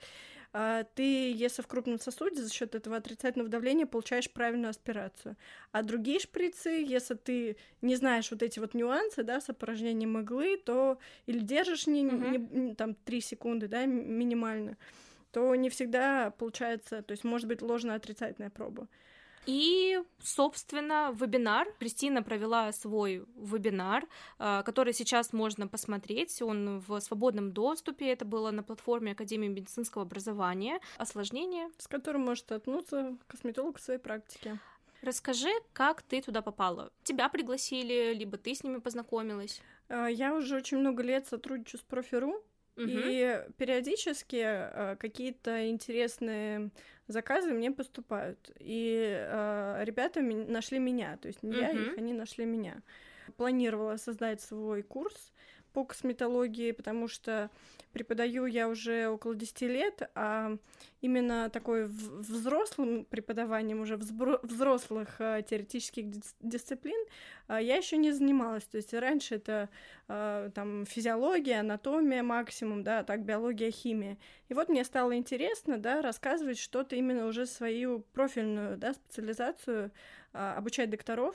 ты, 0.95 1.33
если 1.33 1.63
в 1.63 1.67
крупном 1.67 1.99
сосуде, 1.99 2.41
за 2.41 2.53
счет 2.53 2.77
этого 2.77 2.97
отрицательного 2.97 3.51
давления 3.51 3.87
получаешь 3.87 4.31
правильную 4.31 4.71
аспирацию. 4.71 5.37
А 5.73 5.83
другие 5.83 6.21
шприцы, 6.21 6.69
если 6.69 7.15
ты 7.15 7.57
не 7.83 7.97
знаешь 7.97 8.31
вот 8.31 8.41
эти 8.41 8.61
вот 8.61 8.73
нюансы, 8.73 9.25
да, 9.25 9.41
с 9.41 9.49
опорожнением 9.49 10.17
иглы, 10.19 10.57
то 10.57 10.99
или 11.27 11.41
держишь 11.41 11.89
не, 11.89 12.05
mm-hmm. 12.05 12.57
не, 12.57 12.75
там 12.77 12.95
3 12.95 13.21
секунды, 13.21 13.67
да, 13.67 13.85
минимально, 13.85 14.77
то 15.33 15.53
не 15.57 15.71
всегда 15.71 16.31
получается, 16.31 17.03
то 17.03 17.11
есть 17.11 17.25
может 17.25 17.49
быть 17.49 17.61
ложно-отрицательная 17.61 18.51
проба. 18.51 18.87
И, 19.47 20.01
собственно, 20.21 21.15
вебинар. 21.15 21.69
Кристина 21.79 22.23
провела 22.23 22.73
свой 22.73 23.25
вебинар, 23.37 24.07
а, 24.39 24.63
который 24.63 24.93
сейчас 24.93 25.33
можно 25.33 25.69
посмотреть. 25.69 26.41
Он 26.43 26.81
в 26.81 27.01
свободном 27.01 27.53
доступе. 27.53 28.11
Это 28.11 28.25
было 28.25 28.51
на 28.51 28.63
платформе 28.63 29.13
Академии 29.13 29.49
медицинского 29.49 30.03
образования. 30.05 30.81
Осложнение. 30.97 31.69
С 31.79 31.87
которым 31.89 32.23
может 32.23 32.45
столкнуться 32.45 33.17
косметолог 33.27 33.79
в 33.79 33.83
своей 33.83 34.01
практике. 34.01 34.59
Расскажи, 35.03 35.51
как 35.75 36.03
ты 36.03 36.23
туда 36.23 36.41
попала? 36.41 36.91
Тебя 37.03 37.29
пригласили, 37.29 38.15
либо 38.15 38.39
ты 38.39 38.55
с 38.55 38.65
ними 38.65 38.79
познакомилась? 38.79 39.61
А, 39.89 40.07
я 40.07 40.35
уже 40.35 40.57
очень 40.57 40.79
много 40.79 41.03
лет 41.03 41.27
сотрудничаю 41.27 41.81
с 41.81 41.85
Профи.ру, 41.85 42.43
Угу. 42.77 42.87
И 42.89 43.41
периодически 43.57 44.43
э, 44.43 44.97
какие-то 44.97 45.69
интересные 45.69 46.71
заказы 47.09 47.53
мне 47.53 47.71
поступают. 47.71 48.51
И 48.59 49.07
э, 49.07 49.85
ребята 49.85 50.21
нашли 50.21 50.79
меня, 50.79 51.17
то 51.17 51.29
есть 51.29 51.43
не 51.43 51.51
угу. 51.51 51.59
я 51.59 51.71
их, 51.71 51.99
они 51.99 52.13
нашли 52.13 52.45
меня. 52.45 52.83
Планировала 53.37 53.97
создать 53.97 54.41
свой 54.41 54.83
курс 54.83 55.33
по 55.75 55.85
косметологии, 55.85 56.71
потому 56.71 57.09
что 57.09 57.51
преподаю 57.93 58.47
я 58.47 58.69
уже 58.69 59.09
около 59.09 59.35
10 59.35 59.61
лет, 59.63 60.09
а 60.15 60.57
именно 61.01 61.51
такой 61.51 61.87
взрослым 61.87 63.05
преподаванием 63.05 63.81
уже 63.81 63.97
взрослых 63.97 65.17
а, 65.19 65.43
теоретических 65.43 66.07
дисциплин 66.41 67.07
а, 67.49 67.61
я 67.61 67.77
еще 67.77 67.97
не 67.97 68.13
занималась. 68.13 68.65
То 68.65 68.77
есть 68.77 68.95
раньше 68.95 69.35
это 69.35 69.69
а, 70.07 70.51
там 70.51 70.87
физиология, 70.87 71.61
анатомия 71.61 72.23
максимум, 72.23 72.85
да, 72.85 73.03
так 73.03 73.25
биология, 73.25 73.73
химия. 73.73 74.17
И 74.49 74.55
вот 74.55 74.69
мне 74.69 74.85
стало 74.85 75.17
интересно, 75.17 75.77
да, 75.77 76.03
рассказывать 76.03 76.59
что-то 76.59 76.95
именно 76.95 77.27
уже 77.27 77.47
свою 77.47 78.01
профильную, 78.13 78.77
да, 78.77 78.95
специализацию, 78.95 79.91
обучать 80.33 80.91
докторов. 80.91 81.35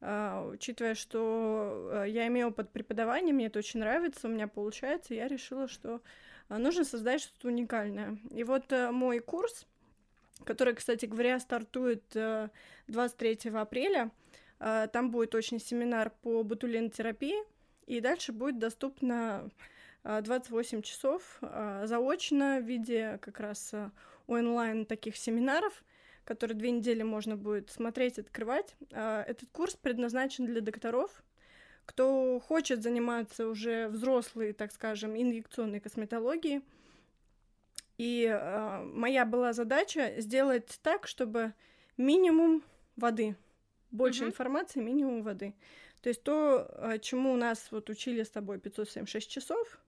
Uh, 0.00 0.52
учитывая, 0.52 0.94
что 0.94 1.90
uh, 1.92 2.08
я 2.08 2.26
имею 2.28 2.48
опыт 2.48 2.70
преподавания, 2.70 3.34
мне 3.34 3.46
это 3.46 3.58
очень 3.58 3.80
нравится, 3.80 4.28
у 4.28 4.30
меня 4.30 4.48
получается, 4.48 5.12
я 5.12 5.28
решила, 5.28 5.68
что 5.68 6.00
uh, 6.48 6.56
нужно 6.56 6.84
создать 6.84 7.20
что-то 7.20 7.48
уникальное. 7.48 8.16
И 8.30 8.42
вот 8.42 8.72
мой 8.92 9.18
курс, 9.18 9.66
который, 10.44 10.74
кстати 10.74 11.04
говоря, 11.04 11.38
стартует 11.38 12.02
23 12.86 13.50
апреля, 13.50 14.10
там 14.58 15.10
будет 15.10 15.34
очень 15.34 15.60
семинар 15.60 16.10
по 16.22 16.42
ботулинотерапии, 16.44 17.36
и 17.86 18.00
дальше 18.00 18.32
будет 18.32 18.58
доступно 18.58 19.50
28 20.04 20.80
часов 20.80 21.40
заочно 21.84 22.58
в 22.58 22.64
виде 22.64 23.18
как 23.20 23.40
раз 23.40 23.74
онлайн 24.26 24.86
таких 24.86 25.16
семинаров, 25.16 25.82
который 26.24 26.54
две 26.54 26.70
недели 26.70 27.02
можно 27.02 27.36
будет 27.36 27.70
смотреть, 27.70 28.18
открывать. 28.18 28.74
А, 28.92 29.22
этот 29.22 29.48
курс 29.50 29.76
предназначен 29.76 30.46
для 30.46 30.60
докторов, 30.60 31.22
кто 31.86 32.40
хочет 32.40 32.82
заниматься 32.82 33.48
уже 33.48 33.88
взрослой, 33.88 34.52
так 34.52 34.72
скажем, 34.72 35.16
инъекционной 35.16 35.80
косметологией. 35.80 36.62
И 37.98 38.24
э, 38.24 38.82
моя 38.84 39.26
была 39.26 39.52
задача 39.52 40.14
сделать 40.18 40.78
так, 40.82 41.06
чтобы 41.06 41.52
минимум 41.98 42.62
воды, 42.96 43.36
больше 43.90 44.24
mm-hmm. 44.24 44.28
информации, 44.28 44.80
минимум 44.80 45.22
воды. 45.22 45.54
То 46.00 46.08
есть 46.08 46.22
то, 46.22 46.98
чему 47.02 47.32
у 47.32 47.36
нас 47.36 47.68
вот 47.70 47.90
учили 47.90 48.22
с 48.22 48.30
тобой 48.30 48.58
576 48.58 49.30
часов, 49.30 49.78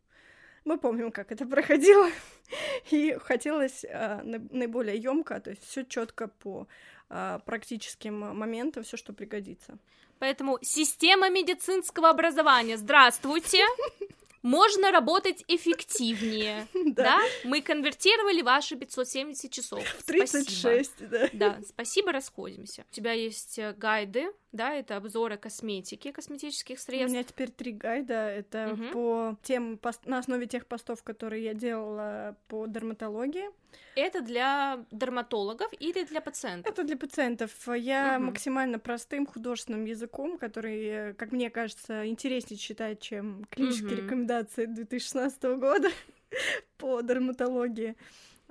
мы 0.65 0.79
помним, 0.79 1.13
как 1.13 1.33
это 1.33 1.47
проходило, 1.47 2.11
и 2.91 3.17
хотелось 3.21 3.85
а, 3.85 4.23
наиболее 4.25 4.97
емко, 4.97 5.41
то 5.41 5.51
есть 5.51 5.65
все 5.65 5.85
четко 5.85 6.29
по 6.29 6.67
а, 7.09 7.39
практическим 7.41 8.19
моментам, 8.19 8.83
все, 8.83 8.97
что 8.97 9.13
пригодится. 9.13 9.79
Поэтому 10.19 10.59
система 10.63 11.31
медицинского 11.31 12.11
образования. 12.11 12.77
Здравствуйте! 12.77 13.65
можно 14.43 14.91
работать 14.91 15.45
эффективнее. 15.49 16.67
Да. 16.93 17.21
Мы 17.45 17.63
конвертировали 17.63 18.43
ваши 18.43 18.77
570 18.77 19.51
часов. 19.51 19.83
В 19.83 20.05
36, 20.05 20.91
спасибо. 20.91 21.11
да. 21.11 21.29
Да, 21.33 21.59
спасибо, 21.67 22.13
расходимся. 22.13 22.85
У 22.91 22.95
тебя 22.95 23.13
есть 23.13 23.59
э, 23.59 23.73
гайды, 23.73 24.31
да, 24.53 24.75
это 24.75 24.97
обзоры 24.97 25.39
косметики, 25.39 26.13
косметических 26.13 26.79
средств. 26.79 27.09
У 27.09 27.13
меня 27.13 27.25
теперь 27.25 27.51
три 27.51 27.73
гайда, 27.73 28.29
это 28.29 28.73
угу. 28.75 28.93
по 28.93 29.39
тем, 29.43 29.81
на 30.05 30.19
основе 30.19 30.47
тех 30.47 30.67
постов, 30.67 31.03
которые 31.03 31.45
я 31.45 31.55
делала 31.55 32.37
по 32.49 32.67
дерматологии. 32.67 33.51
Это 33.95 34.21
для 34.21 34.85
дерматологов 34.91 35.73
или 35.79 36.05
для 36.05 36.21
пациентов? 36.21 36.73
Это 36.73 36.85
для 36.85 36.97
пациентов. 36.97 37.51
Я 37.67 38.17
угу. 38.17 38.27
максимально 38.27 38.79
простым 38.79 39.27
художественным 39.27 39.87
языком, 39.87 40.37
который, 40.37 41.15
как 41.15 41.33
мне 41.33 41.49
кажется, 41.49 42.07
интереснее 42.07 42.59
читать, 42.59 43.01
чем 43.01 43.45
клинические 43.51 43.95
угу. 43.95 44.03
рекомендации 44.03 44.67
2016 44.67 45.43
года 45.59 45.89
по 46.77 47.01
дерматологии. 47.01 47.97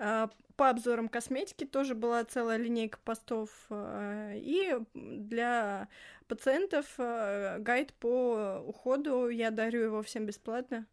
А, 0.04 0.32
по 0.56 0.70
обзорам 0.70 1.08
косметики 1.08 1.64
тоже 1.64 1.94
была 1.94 2.24
целая 2.26 2.58
линейка 2.58 2.98
постов. 3.06 3.50
А, 3.70 4.34
и 4.34 4.76
для 4.94 5.88
пациентов 6.28 6.88
а, 6.98 7.60
гайд 7.60 7.94
по 7.94 8.64
уходу. 8.66 9.30
Я 9.30 9.52
дарю 9.52 9.82
его 9.82 10.02
всем 10.02 10.26
бесплатно. 10.26 10.88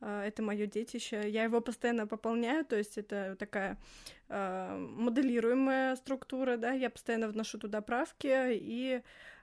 Это 0.00 0.42
мое 0.42 0.66
детище. 0.66 1.28
Я 1.28 1.44
его 1.44 1.62
постоянно 1.62 2.06
пополняю, 2.06 2.66
то 2.66 2.76
есть 2.76 2.98
это 2.98 3.34
такая 3.38 3.78
моделируемая 4.28 5.96
структура, 5.96 6.58
да. 6.58 6.72
Я 6.72 6.90
постоянно 6.90 7.28
вношу 7.28 7.58
туда 7.58 7.80
правки 7.80 8.28
и 8.52 9.00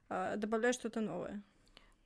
добавляю 0.10 0.74
что-то 0.76 1.02
новое. 1.02 1.42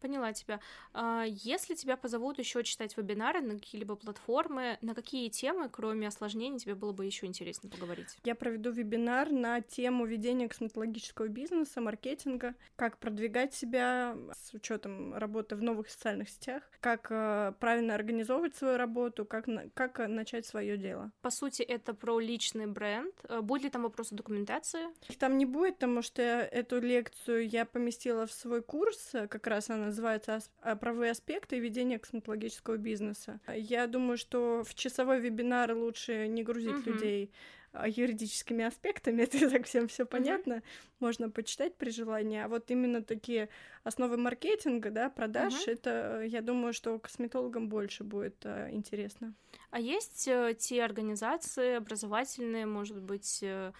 Поняла 0.07 0.31
тебя. 0.31 0.61
А, 0.93 1.25
если 1.27 1.75
тебя 1.75 1.97
позовут 1.97 2.39
еще 2.39 2.63
читать 2.63 2.95
вебинары 2.95 3.41
на 3.41 3.55
какие-либо 3.55 3.97
платформы, 3.97 4.77
на 4.79 4.95
какие 4.95 5.27
темы, 5.27 5.67
кроме 5.67 6.07
осложнений, 6.07 6.59
тебе 6.59 6.75
было 6.75 6.93
бы 6.93 7.05
еще 7.05 7.25
интересно 7.25 7.69
поговорить? 7.69 8.17
Я 8.23 8.35
проведу 8.35 8.71
вебинар 8.71 9.29
на 9.29 9.59
тему 9.59 10.05
ведения 10.05 10.47
косметологического 10.47 11.27
бизнеса, 11.27 11.81
маркетинга, 11.81 12.55
как 12.77 12.99
продвигать 12.99 13.53
себя 13.53 14.15
с 14.31 14.53
учетом 14.53 15.13
работы 15.13 15.57
в 15.57 15.61
новых 15.61 15.89
социальных 15.89 16.29
сетях, 16.29 16.63
как 16.79 17.07
э, 17.09 17.51
правильно 17.59 17.93
организовывать 17.93 18.55
свою 18.55 18.77
работу, 18.77 19.25
как, 19.25 19.49
как 19.73 19.99
начать 20.07 20.45
свое 20.45 20.77
дело. 20.77 21.11
По 21.21 21.31
сути, 21.31 21.63
это 21.63 21.93
про 21.93 22.17
личный 22.21 22.67
бренд. 22.67 23.13
Э, 23.27 23.41
будет 23.41 23.63
ли 23.63 23.69
там 23.69 23.83
вопрос 23.83 24.11
документации? 24.11 24.85
Их 25.09 25.17
там 25.17 25.37
не 25.37 25.45
будет, 25.45 25.75
потому 25.75 26.01
что 26.01 26.21
эту 26.21 26.79
лекцию 26.79 27.49
я 27.49 27.65
поместила 27.65 28.25
в 28.25 28.31
свой 28.31 28.61
курс, 28.61 29.11
как 29.11 29.45
раз 29.47 29.69
она 29.69 29.91
называется 29.97 30.39
а, 30.61 30.75
«Правовые 30.75 31.11
аспекты 31.11 31.59
ведения 31.59 31.99
косметологического 31.99 32.77
бизнеса». 32.77 33.39
Я 33.47 33.87
думаю, 33.87 34.17
что 34.17 34.63
в 34.63 34.75
часовой 34.75 35.19
вебинар 35.19 35.73
лучше 35.73 36.27
не 36.27 36.43
грузить 36.43 36.75
uh-huh. 36.75 36.93
людей 36.93 37.31
а, 37.73 37.87
юридическими 37.87 38.63
аспектами, 38.63 39.21
это 39.23 39.49
так 39.49 39.65
всем 39.65 39.87
все 39.87 40.05
понятно, 40.05 40.53
uh-huh. 40.53 40.63
можно 40.99 41.29
почитать 41.29 41.75
при 41.75 41.89
желании. 41.89 42.39
А 42.39 42.47
вот 42.47 42.69
именно 42.69 43.01
такие 43.01 43.49
основы 43.83 44.17
маркетинга, 44.17 44.91
да, 44.91 45.09
продаж, 45.09 45.53
uh-huh. 45.53 45.71
это, 45.71 46.23
я 46.25 46.41
думаю, 46.41 46.73
что 46.73 46.99
косметологам 46.99 47.67
больше 47.67 48.03
будет 48.03 48.45
а, 48.45 48.69
интересно. 48.71 49.33
А 49.71 49.79
есть 49.79 50.27
э, 50.27 50.55
те 50.57 50.83
организации 50.83 51.75
образовательные, 51.75 52.65
может 52.65 53.01
быть, 53.01 53.43
Э, 53.47 53.71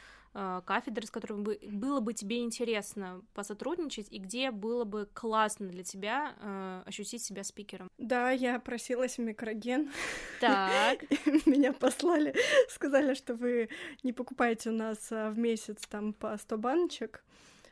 кафедры, 0.66 1.08
с 1.08 1.12
которыми 1.12 1.42
бы, 1.42 1.60
было 1.72 2.00
бы 2.00 2.14
тебе 2.14 2.44
интересно 2.44 3.24
посотрудничать, 3.34 4.08
и 4.12 4.20
где 4.20 4.52
было 4.52 4.84
бы 4.84 5.08
классно 5.14 5.68
для 5.68 5.84
тебя 5.84 6.36
э, 6.40 6.84
ощутить 6.86 7.24
себя 7.24 7.44
спикером? 7.44 7.90
Да, 7.98 8.32
я 8.32 8.60
просилась 8.60 9.18
в 9.18 9.22
микроген. 9.22 9.92
Так. 10.40 11.02
Меня 11.46 11.74
послали, 11.74 12.36
сказали, 12.70 13.14
что 13.14 13.34
вы 13.34 13.70
не 14.04 14.14
покупаете 14.14 14.70
у 14.70 14.74
нас 14.74 15.12
а, 15.12 15.32
в 15.32 15.38
месяц 15.38 15.88
там 15.88 16.14
по 16.14 16.38
100 16.38 16.58
баночек 16.58 17.24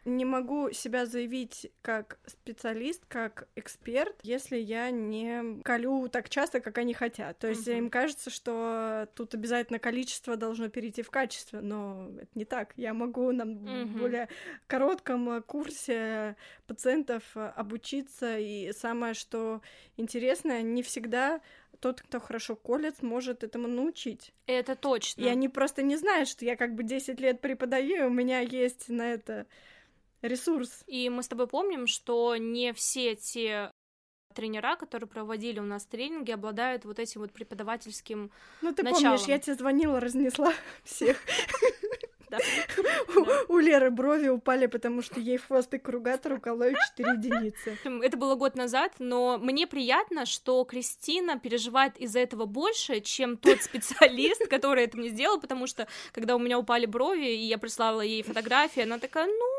не 0.05 0.23
могу 0.23 0.71
себя 0.71 1.05
заявить 1.07 1.71
как 1.81 2.19
специалист, 2.27 3.03
как 3.07 3.47
эксперт, 3.55 4.15
если 4.21 4.57
я 4.57 4.91
не 4.91 5.61
колю 5.63 6.07
так 6.07 6.29
часто, 6.29 6.59
как 6.59 6.77
они 6.77 6.93
хотят. 6.93 7.39
То 7.39 7.47
есть 7.47 7.67
uh-huh. 7.67 7.77
им 7.77 7.89
кажется, 7.89 8.29
что 8.29 9.07
тут 9.15 9.33
обязательно 9.33 9.79
количество 9.79 10.37
должно 10.37 10.69
перейти 10.69 11.01
в 11.01 11.09
качество, 11.09 11.59
но 11.59 12.11
это 12.17 12.29
не 12.35 12.45
так. 12.45 12.73
Я 12.77 12.93
могу 12.93 13.31
на 13.31 13.43
uh-huh. 13.43 13.97
более 13.97 14.29
коротком 14.67 15.41
курсе 15.43 16.35
пациентов 16.67 17.23
обучиться, 17.35 18.37
и 18.37 18.71
самое, 18.73 19.15
что 19.15 19.61
интересное, 19.97 20.61
не 20.61 20.83
всегда 20.83 21.41
тот, 21.79 22.01
кто 22.01 22.19
хорошо 22.19 22.55
колет, 22.55 22.97
сможет 22.97 23.43
этому 23.43 23.67
научить. 23.67 24.33
Это 24.45 24.75
точно. 24.75 25.21
И 25.21 25.27
они 25.27 25.49
просто 25.49 25.81
не 25.81 25.97
знают, 25.97 26.29
что 26.29 26.45
я 26.45 26.55
как 26.55 26.75
бы 26.75 26.83
10 26.83 27.19
лет 27.19 27.41
преподаю, 27.41 27.95
и 27.95 28.07
у 28.07 28.09
меня 28.09 28.39
есть 28.39 28.89
на 28.89 29.13
это 29.13 29.47
ресурс. 30.21 30.83
И 30.87 31.09
мы 31.09 31.23
с 31.23 31.27
тобой 31.27 31.47
помним, 31.47 31.87
что 31.87 32.35
не 32.35 32.73
все 32.73 33.15
те 33.15 33.71
тренера, 34.33 34.75
которые 34.75 35.07
проводили 35.07 35.59
у 35.59 35.63
нас 35.63 35.85
тренинги, 35.85 36.31
обладают 36.31 36.85
вот 36.85 36.99
этим 36.99 37.21
вот 37.21 37.31
преподавательским 37.31 38.31
Ну, 38.61 38.73
ты 38.73 38.83
началом. 38.83 39.03
помнишь, 39.03 39.27
я 39.27 39.39
тебе 39.39 39.55
звонила, 39.55 39.99
разнесла 39.99 40.53
всех. 40.83 41.17
У 43.47 43.59
Леры 43.59 43.91
брови 43.91 44.27
упали, 44.27 44.65
потому 44.65 45.01
что 45.01 45.19
ей 45.19 45.37
хвост 45.37 45.73
и 45.73 45.77
кругатор 45.77 46.33
укололи 46.33 46.75
4 46.97 47.11
единицы. 47.13 47.77
Это 48.03 48.17
было 48.17 48.35
год 48.35 48.55
назад, 48.55 48.93
но 48.99 49.37
мне 49.37 49.67
приятно, 49.67 50.25
что 50.25 50.63
Кристина 50.65 51.39
переживает 51.39 51.97
из-за 51.97 52.19
этого 52.19 52.45
больше, 52.45 52.99
чем 52.99 53.37
тот 53.37 53.61
специалист, 53.61 54.45
который 54.49 54.83
это 54.83 54.97
мне 54.97 55.09
сделал, 55.09 55.39
потому 55.39 55.67
что 55.67 55.87
когда 56.11 56.35
у 56.35 56.39
меня 56.39 56.59
упали 56.59 56.85
брови, 56.85 57.27
и 57.27 57.45
я 57.45 57.57
прислала 57.57 58.01
ей 58.01 58.23
фотографии, 58.23 58.81
она 58.83 58.99
такая, 58.99 59.27
ну, 59.27 59.54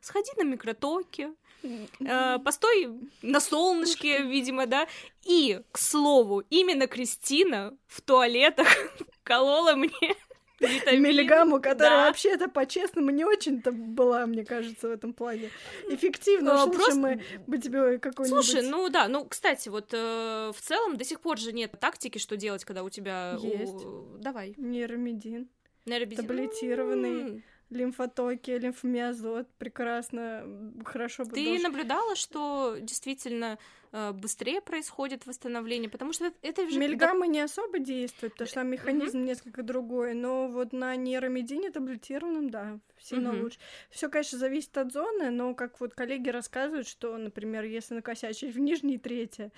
сходи 0.00 0.30
на 0.36 0.42
микротоки, 0.42 1.30
э, 1.62 2.38
постой 2.38 2.90
на 3.22 3.40
солнышке, 3.40 4.22
видимо, 4.22 4.66
да. 4.66 4.86
И, 5.22 5.60
к 5.72 5.78
слову, 5.78 6.42
именно 6.50 6.86
Кристина 6.86 7.76
в 7.86 8.00
туалетах 8.00 8.68
колола 9.22 9.76
мне 9.76 10.16
витамин. 10.60 11.02
Миллигамму, 11.02 11.60
которая 11.60 11.98
да. 11.98 12.06
вообще-то 12.06 12.48
по-честному 12.48 13.10
не 13.10 13.24
очень-то 13.24 13.72
была, 13.72 14.26
мне 14.26 14.44
кажется, 14.44 14.88
в 14.88 14.92
этом 14.92 15.12
плане. 15.12 15.50
Эффективно, 15.88 16.64
уж 16.64 16.74
Просто... 16.74 16.96
мы 16.96 17.22
бы 17.46 17.58
тебе 17.58 17.98
какой-нибудь... 17.98 18.44
Слушай, 18.44 18.68
ну 18.68 18.88
да, 18.88 19.08
ну, 19.08 19.24
кстати, 19.24 19.68
вот 19.68 19.92
э, 19.92 20.52
в 20.54 20.60
целом 20.60 20.96
до 20.96 21.04
сих 21.04 21.20
пор 21.20 21.38
же 21.38 21.52
нет 21.52 21.72
тактики, 21.80 22.18
что 22.18 22.36
делать, 22.36 22.64
когда 22.64 22.82
у 22.82 22.90
тебя... 22.90 23.36
Есть. 23.40 23.84
У... 23.84 24.18
Давай. 24.18 24.54
Нейромедин. 24.56 25.48
Нейромедин. 25.86 26.26
Таблетированный. 26.26 27.44
Лимфотоки, 27.70 28.50
лимфомиазот, 28.50 29.48
прекрасно, 29.56 30.44
хорошо 30.84 31.24
Ты 31.24 31.44
дольше. 31.44 31.62
наблюдала, 31.62 32.16
что 32.16 32.76
действительно 32.80 33.58
э, 33.92 34.10
быстрее 34.12 34.60
происходит 34.60 35.24
восстановление, 35.24 35.88
потому 35.88 36.12
что 36.12 36.32
это 36.42 36.68
же... 36.68 36.78
Мельгамма 36.78 37.28
не 37.28 37.40
особо 37.40 37.78
действует, 37.78 38.32
потому 38.32 38.48
что 38.48 38.56
там 38.56 38.68
механизм 38.68 39.18
uh-huh. 39.18 39.24
несколько 39.24 39.62
другой, 39.62 40.14
но 40.14 40.48
вот 40.48 40.72
на 40.72 40.96
нейромедине 40.96 41.70
таблетированном, 41.70 42.50
да, 42.50 42.80
сильно 42.98 43.28
uh-huh. 43.28 43.42
лучше. 43.42 43.58
Все, 43.90 44.08
конечно, 44.08 44.38
зависит 44.38 44.76
от 44.76 44.92
зоны, 44.92 45.30
но 45.30 45.54
как 45.54 45.78
вот 45.78 45.94
коллеги 45.94 46.28
рассказывают, 46.28 46.88
что, 46.88 47.16
например, 47.16 47.62
если 47.62 47.94
накосячить 47.94 48.52
в 48.52 48.58
нижней 48.58 48.98
трети, 48.98 49.52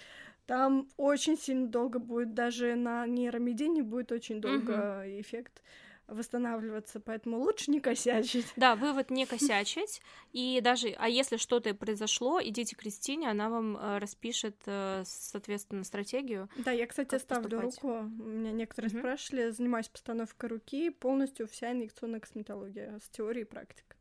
там 0.47 0.87
очень 0.99 1.39
сильно 1.39 1.67
долго 1.67 1.99
будет, 1.99 2.35
даже 2.35 2.75
на 2.75 3.07
нейромедине 3.07 3.83
будет 3.83 4.13
очень 4.13 4.43
долго 4.43 4.73
uh-huh. 4.73 5.21
эффект 5.21 5.63
восстанавливаться, 6.07 7.01
поэтому 7.01 7.39
лучше 7.39 7.71
не 7.71 7.81
косячить. 7.81 8.47
Да, 8.57 8.77
вывод 8.77 9.11
не 9.11 9.27
косячить, 9.27 10.01
и 10.33 10.61
даже, 10.63 10.89
а 10.99 11.09
если 11.09 11.37
что-то 11.37 11.75
произошло, 11.75 12.41
идите 12.43 12.77
к 12.77 12.81
Кристине, 12.81 13.31
она 13.31 13.49
вам 13.49 13.77
э, 13.77 13.99
распишет, 13.99 14.57
э, 14.67 15.03
соответственно, 15.07 15.85
стратегию. 15.85 16.49
Да, 16.57 16.71
я, 16.71 16.87
кстати, 16.87 17.19
ставлю 17.19 17.61
руку, 17.61 18.03
меня 18.03 18.53
некоторые 18.53 18.91
угу. 18.91 18.99
спрашивали, 18.99 19.51
занимаюсь 19.51 19.89
постановкой 19.89 20.51
руки, 20.51 20.91
полностью 20.91 21.49
вся 21.49 21.73
инъекционная 21.73 22.21
косметология 22.21 22.99
с 22.99 23.09
теорией 23.09 23.45
и 23.45 23.49
практикой. 23.49 23.97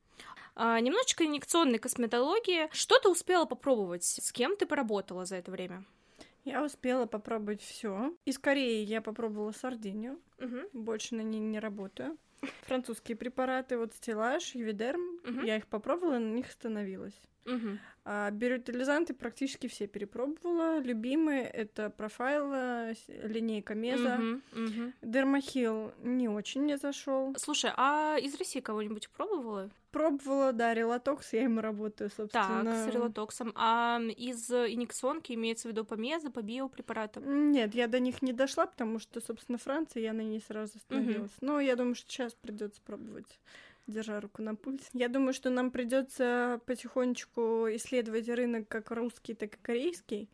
А, 0.55 0.79
немножечко 0.79 1.25
инъекционной 1.25 1.79
косметологии. 1.79 2.69
Что 2.71 2.99
ты 2.99 3.09
успела 3.09 3.45
попробовать? 3.45 4.03
С 4.03 4.31
кем 4.31 4.57
ты 4.57 4.65
поработала 4.65 5.25
за 5.25 5.37
это 5.37 5.51
время? 5.51 5.85
Я 6.43 6.63
успела 6.63 7.05
попробовать 7.05 7.61
все. 7.61 8.15
Из 8.25 8.39
Кореи 8.39 8.83
я 8.83 9.01
попробовала 9.01 9.51
сардинию. 9.51 10.19
Угу. 10.39 10.69
Больше 10.73 11.15
на 11.15 11.21
ней 11.21 11.39
не 11.39 11.59
работаю. 11.59 12.17
Французские 12.63 13.15
препараты, 13.15 13.77
вот 13.77 13.93
стеллаж, 13.93 14.55
ювидерм. 14.55 15.19
Угу. 15.23 15.41
Я 15.41 15.57
их 15.57 15.67
попробовала, 15.67 16.17
на 16.17 16.33
них 16.33 16.49
остановилась. 16.49 17.19
Угу. 17.45 17.77
А 18.03 18.31
бирютилизанты 18.31 19.13
практически 19.13 19.67
все 19.67 19.85
перепробовала. 19.85 20.79
Любимые 20.79 21.43
это 21.43 21.91
профайл, 21.91 22.95
линейка 23.07 23.75
Меза. 23.75 24.19
Угу, 24.19 24.63
угу. 24.63 24.93
Дермахил 25.03 25.93
не 25.99 26.27
очень 26.27 26.63
мне 26.63 26.77
зашел. 26.77 27.35
Слушай, 27.37 27.71
а 27.75 28.17
из 28.17 28.35
России 28.35 28.59
кого-нибудь 28.59 29.09
пробовала? 29.09 29.69
Пробовала, 29.91 30.53
да, 30.53 30.73
релатокс, 30.73 31.33
я 31.33 31.43
им 31.43 31.59
работаю, 31.59 32.09
собственно. 32.09 32.63
Так, 32.63 32.89
с 32.89 32.93
релатоксом. 32.93 33.51
А 33.55 33.99
из 34.17 34.49
инъекционки 34.49 35.33
имеется 35.33 35.67
в 35.67 35.71
виду 35.71 35.83
по 35.83 35.95
мезо, 35.95 36.31
по 36.31 36.41
биопрепаратам? 36.41 37.51
Нет, 37.51 37.75
я 37.75 37.87
до 37.87 37.99
них 37.99 38.21
не 38.21 38.33
дошла, 38.33 38.65
потому 38.65 38.99
что, 38.99 39.19
собственно, 39.19 39.57
Франция, 39.57 40.01
я 40.03 40.13
на 40.13 40.21
ней 40.21 40.41
сразу 40.47 40.77
остановилась. 40.77 41.31
Угу. 41.37 41.45
Но 41.45 41.59
я 41.59 41.75
думаю, 41.75 41.95
что 41.95 42.09
сейчас 42.09 42.33
придется 42.33 42.81
пробовать 42.81 43.39
держа 43.91 44.19
руку 44.19 44.41
на 44.41 44.55
пульс. 44.55 44.89
Я 44.93 45.07
думаю, 45.07 45.33
что 45.33 45.49
нам 45.49 45.71
придется 45.71 46.61
потихонечку 46.65 47.67
исследовать 47.75 48.29
рынок 48.29 48.67
как 48.67 48.91
русский, 48.91 49.33
так 49.33 49.55
и 49.55 49.59
корейский, 49.61 50.29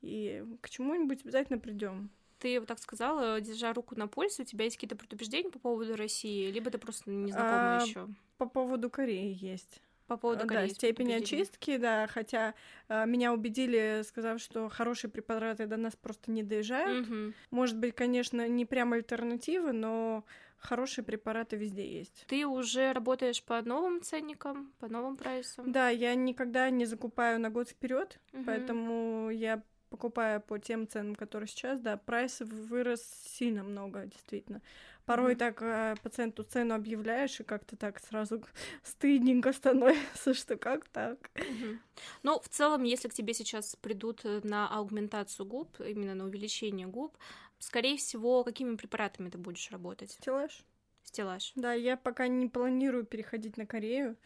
и 0.00 0.44
к 0.60 0.70
чему-нибудь 0.70 1.22
обязательно 1.22 1.58
придем. 1.58 2.10
Ты 2.38 2.58
вот 2.58 2.68
так 2.68 2.78
сказала, 2.78 3.40
держа 3.40 3.74
руку 3.74 3.94
на 3.96 4.08
пульсе, 4.08 4.42
у 4.42 4.46
тебя 4.46 4.64
есть 4.64 4.76
какие-то 4.76 4.96
предубеждения 4.96 5.50
по 5.50 5.58
поводу 5.58 5.94
России, 5.94 6.50
либо 6.50 6.70
ты 6.70 6.78
просто 6.78 7.10
не 7.10 7.32
знакома 7.32 7.78
а, 7.78 7.84
еще? 7.84 8.08
По 8.38 8.46
поводу 8.46 8.88
Кореи 8.88 9.36
есть. 9.38 9.82
По 10.10 10.16
поводу 10.16 10.44
да, 10.44 10.66
степени 10.66 11.12
очистки, 11.12 11.76
да, 11.76 12.08
хотя 12.08 12.54
э, 12.88 13.06
меня 13.06 13.32
убедили, 13.32 14.02
сказав, 14.04 14.40
что 14.40 14.68
хорошие 14.68 15.08
препараты 15.08 15.66
до 15.66 15.76
нас 15.76 15.94
просто 15.94 16.32
не 16.32 16.42
доезжают. 16.42 17.06
Угу. 17.08 17.32
Может 17.52 17.78
быть, 17.78 17.94
конечно, 17.94 18.48
не 18.48 18.64
прям 18.64 18.92
альтернативы, 18.92 19.70
но 19.70 20.24
хорошие 20.60 21.04
препараты 21.04 21.56
везде 21.56 21.86
есть. 21.90 22.24
Ты 22.28 22.46
уже 22.46 22.92
работаешь 22.92 23.42
по 23.42 23.60
новым 23.62 24.02
ценникам, 24.02 24.72
по 24.78 24.88
новым 24.88 25.16
прайсам? 25.16 25.72
Да, 25.72 25.88
я 25.88 26.14
никогда 26.14 26.70
не 26.70 26.84
закупаю 26.84 27.40
на 27.40 27.50
год 27.50 27.68
вперед, 27.68 28.20
угу. 28.32 28.44
поэтому 28.44 29.30
я 29.30 29.62
покупаю 29.90 30.40
по 30.40 30.58
тем 30.58 30.88
ценам, 30.88 31.16
которые 31.16 31.48
сейчас, 31.48 31.80
да, 31.80 31.96
прайс 31.96 32.40
вырос 32.40 33.02
сильно 33.26 33.64
много, 33.64 34.06
действительно. 34.06 34.62
Порой 35.04 35.34
mm-hmm. 35.34 35.38
так 35.38 35.62
э, 35.62 35.94
пациенту 36.02 36.44
цену 36.44 36.74
объявляешь, 36.76 37.40
и 37.40 37.42
как-то 37.42 37.76
так 37.76 37.98
сразу 37.98 38.44
стыдненько 38.84 39.52
становится, 39.52 40.34
что 40.34 40.56
как 40.56 40.88
так. 40.88 41.18
Mm-hmm. 41.34 41.78
Ну, 42.22 42.38
в 42.38 42.48
целом, 42.48 42.84
если 42.84 43.08
к 43.08 43.14
тебе 43.14 43.34
сейчас 43.34 43.74
придут 43.74 44.20
э, 44.24 44.40
на 44.44 44.68
аугментацию 44.68 45.46
губ, 45.46 45.80
именно 45.80 46.14
на 46.14 46.24
увеличение 46.26 46.86
губ, 46.86 47.16
скорее 47.60 47.96
всего, 47.96 48.42
какими 48.42 48.74
препаратами 48.74 49.30
ты 49.30 49.38
будешь 49.38 49.70
работать? 49.70 50.10
Стеллаж. 50.10 50.64
Стеллаж. 51.04 51.52
Да, 51.54 51.72
я 51.72 51.96
пока 51.96 52.26
не 52.26 52.48
планирую 52.48 53.04
переходить 53.04 53.56
на 53.56 53.66
Корею. 53.66 54.16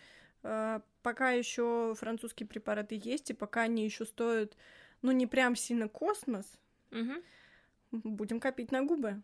Uh, 0.42 0.82
пока 1.02 1.30
еще 1.30 1.94
французские 1.96 2.46
препараты 2.46 3.00
есть, 3.02 3.30
и 3.30 3.34
пока 3.34 3.62
они 3.62 3.84
еще 3.84 4.04
стоят, 4.04 4.56
ну, 5.00 5.10
не 5.10 5.26
прям 5.26 5.56
сильно 5.56 5.88
космос, 5.88 6.46
угу. 6.90 7.22
будем 7.92 8.40
копить 8.40 8.70
на 8.70 8.82
губы. 8.82 9.22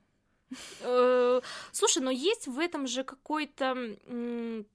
Э, 0.81 1.41
слушай, 1.73 2.03
но 2.03 2.11
есть 2.11 2.47
в 2.47 2.59
этом 2.59 2.87
же 2.87 3.05
какой-то... 3.05 3.97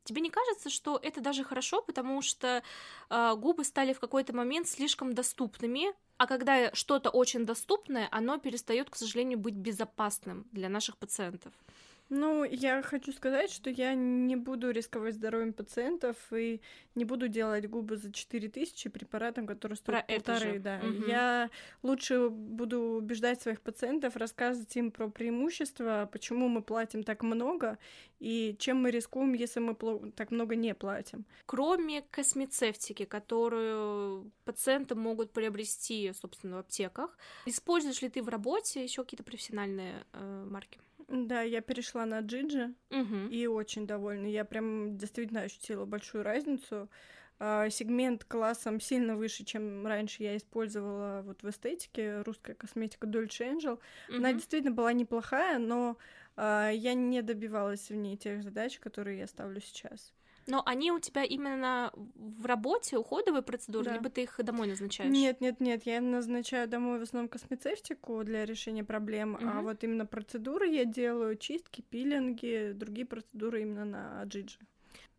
Тебе 0.03 0.21
не 0.21 0.29
кажется, 0.29 0.69
что 0.69 0.99
это 1.01 1.21
даже 1.21 1.43
хорошо, 1.43 1.81
потому 1.81 2.21
что 2.21 2.63
а, 3.09 3.35
губы 3.35 3.63
стали 3.63 3.93
в 3.93 3.99
какой-то 3.99 4.33
момент 4.33 4.67
слишком 4.67 5.13
доступными, 5.13 5.93
а 6.17 6.27
когда 6.27 6.73
что-то 6.73 7.09
очень 7.09 7.45
доступное, 7.45 8.07
оно 8.11 8.37
перестает, 8.37 8.89
к 8.89 8.95
сожалению, 8.95 9.37
быть 9.37 9.55
безопасным 9.55 10.47
для 10.51 10.69
наших 10.69 10.97
пациентов. 10.97 11.53
Ну, 12.09 12.43
я 12.43 12.83
хочу 12.83 13.11
сказать, 13.11 13.49
что 13.49 13.69
я 13.69 13.95
не 13.95 14.35
буду 14.35 14.69
рисковать 14.69 15.15
здоровьем 15.15 15.53
пациентов 15.53 16.15
и 16.31 16.61
не 16.93 17.03
буду 17.03 17.27
делать 17.27 17.67
губы 17.67 17.97
за 17.97 18.11
4000 18.11 18.89
препаратом, 18.89 19.47
который 19.47 19.73
стоит 19.73 20.05
про 20.05 20.15
полторы, 20.15 20.59
да. 20.59 20.79
Угу. 20.83 21.07
Я 21.07 21.49
лучше 21.81 22.29
буду 22.29 22.79
убеждать 22.79 23.41
своих 23.41 23.59
пациентов, 23.59 24.15
рассказывать 24.17 24.75
им 24.75 24.91
про 24.91 25.09
преимущества, 25.09 26.07
почему 26.11 26.47
мы 26.47 26.61
платим 26.61 27.03
так 27.03 27.23
много 27.23 27.79
и 28.19 28.55
чем 28.59 28.77
мы 28.77 28.91
рискуем, 28.91 29.33
если 29.33 29.59
мы 29.59 29.75
так 30.15 30.29
много 30.29 30.55
не 30.55 30.75
платим. 30.75 31.25
Кроме 31.47 32.03
космецевтики, 32.11 33.05
которую 33.05 34.31
пациенты 34.45 34.93
могут 34.93 35.31
приобрести, 35.31 36.13
собственно, 36.13 36.57
в 36.57 36.59
аптеках, 36.59 37.17
используешь 37.47 38.01
ли 38.03 38.09
ты 38.09 38.21
в 38.21 38.29
работе 38.29 38.83
еще 38.83 39.03
какие-то 39.03 39.23
профессиональные 39.23 40.05
э, 40.13 40.47
марки? 40.49 40.79
Да, 41.07 41.41
я 41.41 41.61
перешла 41.61 42.05
на 42.05 42.19
Джиджи 42.21 42.73
угу. 42.89 43.27
и 43.29 43.45
очень 43.47 43.85
довольна. 43.85 44.25
Я 44.25 44.45
прям 44.45 44.97
действительно 44.97 45.41
ощутила 45.41 45.85
большую 45.85 46.23
разницу. 46.23 46.89
А, 47.37 47.69
сегмент 47.69 48.23
классом 48.23 48.79
сильно 48.79 49.15
выше, 49.15 49.43
чем 49.43 49.85
раньше 49.85 50.23
я 50.23 50.37
использовала 50.37 51.21
вот 51.23 51.43
в 51.43 51.49
эстетике. 51.49 52.21
Русская 52.21 52.55
косметика 52.55 53.07
Dolce 53.07 53.55
Angel. 53.55 53.73
Угу. 53.73 54.17
Она 54.17 54.33
действительно 54.33 54.73
была 54.73 54.93
неплохая, 54.93 55.59
но 55.59 55.97
а, 56.35 56.69
я 56.69 56.93
не 56.93 57.21
добивалась 57.21 57.89
в 57.89 57.95
ней 57.95 58.17
тех 58.17 58.41
задач, 58.41 58.79
которые 58.79 59.19
я 59.19 59.27
ставлю 59.27 59.61
сейчас. 59.61 60.13
Но 60.47 60.61
они 60.65 60.91
у 60.91 60.99
тебя 60.99 61.23
именно 61.23 61.91
в 61.93 62.45
работе, 62.45 62.97
уходовые 62.97 63.41
процедуры, 63.41 63.85
да. 63.85 63.93
либо 63.93 64.09
ты 64.09 64.23
их 64.23 64.39
домой 64.43 64.67
назначаешь? 64.67 65.11
Нет, 65.11 65.41
нет, 65.41 65.59
нет, 65.59 65.85
я 65.85 65.99
назначаю 66.01 66.67
домой 66.67 66.99
в 66.99 67.01
основном 67.01 67.29
космецевтику 67.29 68.23
для 68.23 68.45
решения 68.45 68.83
проблем, 68.83 69.35
угу. 69.35 69.43
а 69.45 69.61
вот 69.61 69.83
именно 69.83 70.05
процедуры 70.05 70.67
я 70.67 70.85
делаю, 70.85 71.35
чистки, 71.35 71.81
пилинги, 71.81 72.73
другие 72.73 73.07
процедуры 73.07 73.61
именно 73.61 73.85
на 73.85 74.21
Аджиджи. 74.21 74.59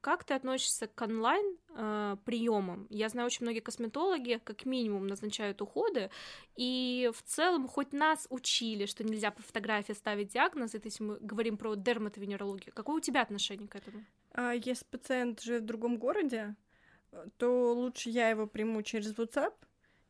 Как 0.06 0.22
ты 0.22 0.34
относишься 0.34 0.86
к 0.86 1.02
онлайн 1.02 1.56
э, 1.70 2.16
приемам? 2.24 2.86
Я 2.90 3.08
знаю, 3.08 3.26
очень 3.26 3.44
многие 3.44 3.58
косметологи 3.58 4.40
как 4.44 4.64
минимум 4.64 5.08
назначают 5.08 5.60
уходы, 5.60 6.10
и 6.54 7.10
в 7.12 7.22
целом 7.24 7.66
хоть 7.66 7.92
нас 7.92 8.28
учили, 8.30 8.86
что 8.86 9.02
нельзя 9.02 9.32
по 9.32 9.42
фотографии 9.42 9.94
ставить 9.94 10.28
диагноз, 10.28 10.76
это 10.76 10.86
если 10.86 11.02
мы 11.02 11.18
говорим 11.18 11.56
про 11.56 11.74
дерматовенерологию, 11.74 12.72
какое 12.72 12.98
у 12.98 13.00
тебя 13.00 13.20
отношение 13.20 13.66
к 13.66 13.74
этому? 13.74 14.04
А 14.30 14.52
если 14.52 14.84
пациент 14.84 15.40
живет 15.40 15.62
в 15.62 15.66
другом 15.66 15.98
городе, 15.98 16.54
то 17.36 17.74
лучше 17.74 18.10
я 18.10 18.28
его 18.28 18.46
приму 18.46 18.82
через 18.82 19.12
WhatsApp, 19.12 19.54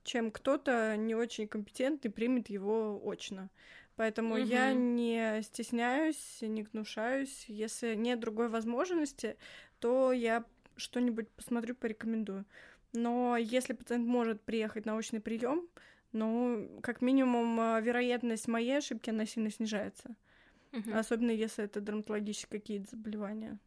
чем 0.05 0.31
кто-то 0.31 0.95
не 0.99 1.15
очень 1.15 1.49
компетентный 1.49 2.11
примет 2.11 2.51
его 2.51 3.01
очно. 3.03 3.49
Поэтому 3.97 4.35
угу. 4.35 4.45
я 4.45 4.75
не 4.75 5.43
стесняюсь, 5.43 6.39
не 6.43 6.63
гнушаюсь. 6.63 7.47
Если 7.49 7.95
нет 7.95 8.21
другой 8.21 8.49
возможности, 8.49 9.37
то 9.81 10.13
я 10.13 10.45
что-нибудь 10.77 11.31
посмотрю, 11.31 11.75
порекомендую. 11.75 12.45
Но 12.93 13.37
если 13.37 13.73
пациент 13.73 14.07
может 14.07 14.43
приехать 14.43 14.85
на 14.85 14.97
очный 14.97 15.21
прием, 15.21 15.67
ну, 16.13 16.81
как 16.83 17.03
минимум, 17.03 17.59
а, 17.59 17.81
вероятность 17.81 18.49
моей 18.49 18.79
ошибки, 18.79 19.11
она 19.11 19.27
сильно 19.27 19.51
снижается. 19.51 20.15
Угу. 20.73 20.93
Особенно 20.95 21.31
если 21.31 21.65
это 21.65 21.81
дерматологические 21.81 22.61
какие-то 22.61 22.91
заболевания. 22.91 23.59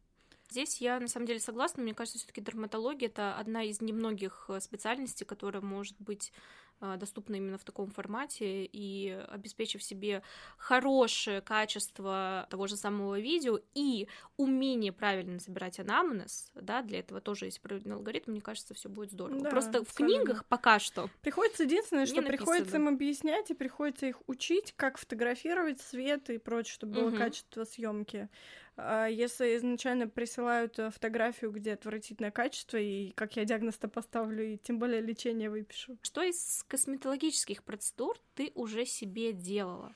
Здесь 0.50 0.80
я 0.80 0.98
на 0.98 1.06
самом 1.06 1.26
деле 1.26 1.38
согласна. 1.38 1.82
Мне 1.82 1.94
кажется, 1.94 2.18
все-таки 2.18 2.40
дерматология 2.40 3.06
это 3.06 3.36
одна 3.36 3.62
из 3.62 3.80
немногих 3.80 4.46
э, 4.48 4.58
специальностей, 4.60 5.24
которая 5.24 5.62
может 5.62 5.94
быть 6.00 6.32
доступна 6.80 7.36
именно 7.36 7.58
в 7.58 7.64
таком 7.64 7.90
формате 7.90 8.64
и 8.64 9.10
обеспечив 9.28 9.82
себе 9.82 10.22
хорошее 10.56 11.40
качество 11.40 12.46
того 12.50 12.66
же 12.66 12.76
самого 12.76 13.20
видео 13.20 13.60
и 13.74 14.08
умение 14.36 14.92
правильно 14.92 15.38
забирать 15.38 15.78
анамнез, 15.78 16.50
да, 16.54 16.82
для 16.82 17.00
этого 17.00 17.20
тоже 17.20 17.46
есть 17.46 17.60
правильный 17.60 17.96
алгоритм, 17.96 18.32
мне 18.32 18.40
кажется, 18.40 18.74
все 18.74 18.88
будет 18.88 19.12
здорово. 19.12 19.40
Да, 19.40 19.50
Просто 19.50 19.84
в 19.84 19.92
книгах 19.92 20.44
пока 20.46 20.78
что 20.78 21.10
приходится 21.20 21.64
единственное, 21.64 22.06
что 22.06 22.22
приходится 22.22 22.76
им 22.76 22.88
объяснять 22.88 23.50
и 23.50 23.54
приходится 23.54 24.06
их 24.06 24.16
учить, 24.26 24.72
как 24.76 24.98
фотографировать 24.98 25.80
свет 25.80 26.30
и 26.30 26.38
прочее, 26.38 26.72
чтобы 26.72 26.94
было 26.94 27.08
угу. 27.08 27.16
качество 27.16 27.64
съемки. 27.64 28.28
А 28.76 29.06
если 29.06 29.56
изначально 29.56 30.08
присылают 30.08 30.78
э, 30.78 30.90
фотографию, 30.90 31.50
где 31.50 31.74
отвратительное 31.74 32.30
качество, 32.30 32.76
и 32.76 33.10
как 33.12 33.36
я 33.36 33.44
диагноз-то 33.44 33.88
поставлю, 33.88 34.54
и 34.54 34.56
тем 34.56 34.78
более 34.78 35.00
лечение 35.00 35.50
выпишу. 35.50 35.98
Что 36.02 36.22
из 36.22 36.64
косметологических 36.68 37.62
процедур 37.62 38.16
ты 38.34 38.52
уже 38.54 38.86
себе 38.86 39.32
делала? 39.32 39.92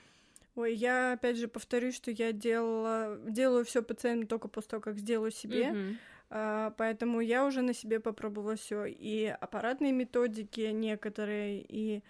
Ой, 0.54 0.74
я 0.74 1.12
опять 1.12 1.36
же 1.36 1.48
повторюсь, 1.48 1.96
что 1.96 2.10
я 2.10 2.32
делала, 2.32 3.18
делаю 3.26 3.64
все 3.64 3.82
пациенту 3.82 4.28
только 4.28 4.48
после 4.48 4.70
того, 4.70 4.82
как 4.82 4.98
сделаю 4.98 5.30
себе. 5.30 5.96
А, 6.30 6.70
поэтому 6.76 7.20
я 7.20 7.44
уже 7.44 7.62
на 7.62 7.74
себе 7.74 8.00
попробовала 8.00 8.56
все 8.56 8.86
и 8.86 9.26
аппаратные 9.26 9.92
методики 9.92 10.60
некоторые, 10.60 11.62
и 11.62 12.02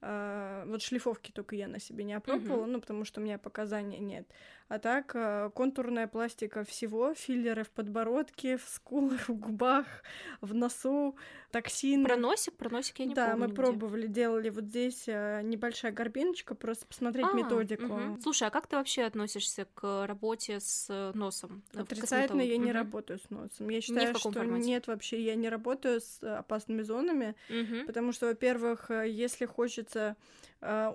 а, 0.00 0.64
вот 0.66 0.82
шлифовки 0.82 1.30
только 1.30 1.56
я 1.56 1.68
на 1.68 1.80
себе 1.80 2.04
не 2.04 2.14
опробовала, 2.14 2.64
uh-huh. 2.64 2.70
ну 2.70 2.80
потому 2.80 3.04
что 3.04 3.20
у 3.20 3.24
меня 3.24 3.38
показаний 3.38 3.98
нет. 3.98 4.26
А 4.72 4.78
так, 4.78 5.12
э, 5.14 5.50
контурная 5.54 6.06
пластика 6.06 6.64
всего, 6.64 7.12
филлеры 7.12 7.62
в 7.62 7.70
подбородке, 7.70 8.56
в 8.56 8.66
скулах, 8.66 9.20
в 9.28 9.34
губах, 9.34 9.84
в 10.40 10.54
носу, 10.54 11.14
токсин. 11.50 12.06
Проносик? 12.06 12.54
Проносик 12.54 13.00
я 13.00 13.04
не 13.04 13.14
да, 13.14 13.32
помню. 13.32 13.38
Да, 13.38 13.40
мы 13.40 13.52
где. 13.52 13.54
пробовали, 13.54 14.06
делали 14.06 14.48
вот 14.48 14.64
здесь 14.64 15.04
э, 15.08 15.42
небольшая 15.44 15.92
горбиночка, 15.92 16.54
просто 16.54 16.86
посмотреть 16.86 17.26
а, 17.30 17.34
методику. 17.34 17.84
Угу. 17.84 18.22
Слушай, 18.22 18.48
а 18.48 18.50
как 18.50 18.66
ты 18.66 18.76
вообще 18.76 19.02
относишься 19.02 19.66
к 19.74 20.06
работе 20.06 20.58
с 20.58 21.12
носом? 21.12 21.62
Отрицательно 21.74 22.40
я 22.40 22.54
угу. 22.54 22.64
не 22.64 22.72
работаю 22.72 23.18
с 23.18 23.28
носом. 23.28 23.68
Я 23.68 23.82
считаю, 23.82 24.16
что 24.16 24.32
формате? 24.32 24.66
нет 24.66 24.86
вообще, 24.86 25.22
я 25.22 25.34
не 25.34 25.50
работаю 25.50 26.00
с 26.00 26.22
опасными 26.22 26.80
зонами, 26.80 27.34
угу. 27.50 27.84
потому 27.86 28.12
что, 28.12 28.24
во-первых, 28.24 28.90
э, 28.90 29.06
если 29.10 29.44
хочется 29.44 30.16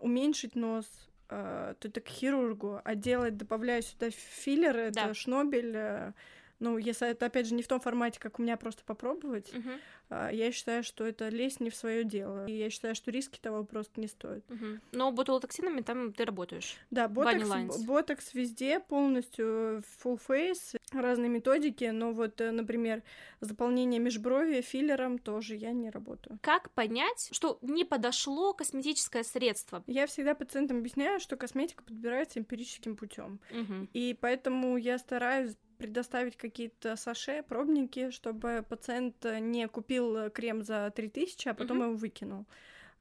уменьшить 0.01 0.55
нос, 0.55 0.85
э, 1.29 1.75
то 1.79 1.87
это 1.87 2.01
к 2.01 2.07
хирургу, 2.07 2.81
а 2.83 2.95
делать, 2.95 3.37
добавляя 3.37 3.81
сюда 3.81 4.09
филлеры, 4.11 4.81
это 4.83 5.07
да. 5.07 5.13
шнобель, 5.13 5.73
э, 5.75 6.13
ну, 6.59 6.77
если 6.77 7.09
это, 7.09 7.27
опять 7.27 7.47
же, 7.47 7.53
не 7.53 7.63
в 7.63 7.67
том 7.67 7.79
формате, 7.79 8.19
как 8.19 8.39
у 8.39 8.41
меня 8.41 8.57
просто 8.57 8.83
попробовать, 8.83 9.53
угу. 9.53 9.69
э, 10.09 10.29
я 10.33 10.51
считаю, 10.51 10.83
что 10.83 11.05
это 11.05 11.29
лезть 11.29 11.59
не 11.59 11.69
в 11.69 11.75
свое 11.75 12.03
дело. 12.03 12.45
И 12.47 12.53
я 12.53 12.69
считаю, 12.69 12.95
что 12.95 13.11
риски 13.11 13.39
того 13.39 13.63
просто 13.63 13.99
не 14.01 14.07
стоят. 14.07 14.43
Угу. 14.49 14.65
Но 14.93 15.11
ботулотоксинами 15.11 15.81
там 15.81 16.13
ты 16.13 16.25
работаешь? 16.25 16.77
Да, 16.89 17.07
ботокс, 17.07 17.77
ботокс 17.83 18.33
везде, 18.33 18.79
полностью 18.79 19.83
full 20.03 20.19
face, 20.27 20.77
разные 20.91 21.29
методики, 21.29 21.85
но 21.85 22.11
вот, 22.11 22.41
э, 22.41 22.51
например, 22.51 23.03
заполнение 23.39 23.99
межброви 23.99 24.61
филлером 24.61 25.19
тоже 25.19 25.55
я 25.55 25.71
не 25.71 25.89
работаю. 25.89 26.39
Как 26.41 26.71
понять, 26.71 27.29
что 27.31 27.59
не 27.61 27.85
подошло 27.85 28.53
косметическое 28.53 29.23
средство? 29.23 29.83
Я 29.85 30.07
всегда 30.07 30.33
пациентам 30.33 30.79
объясняю, 30.79 31.19
что 31.19 31.35
косметика 31.35 31.83
подбирается 31.83 32.39
эмпирическим 32.39 32.95
путем. 32.95 33.39
Угу. 33.51 33.89
И 33.93 34.17
поэтому 34.19 34.77
я 34.77 34.97
стараюсь 34.97 35.55
предоставить 35.77 36.37
какие-то 36.37 36.95
саше, 36.95 37.43
пробники, 37.43 38.11
чтобы 38.11 38.65
пациент 38.67 39.25
не 39.39 39.67
купил 39.67 40.29
крем 40.31 40.63
за 40.63 40.91
3000, 40.95 41.49
а 41.49 41.53
потом 41.53 41.77
угу. 41.77 41.85
его 41.87 41.97
выкинул. 41.97 42.45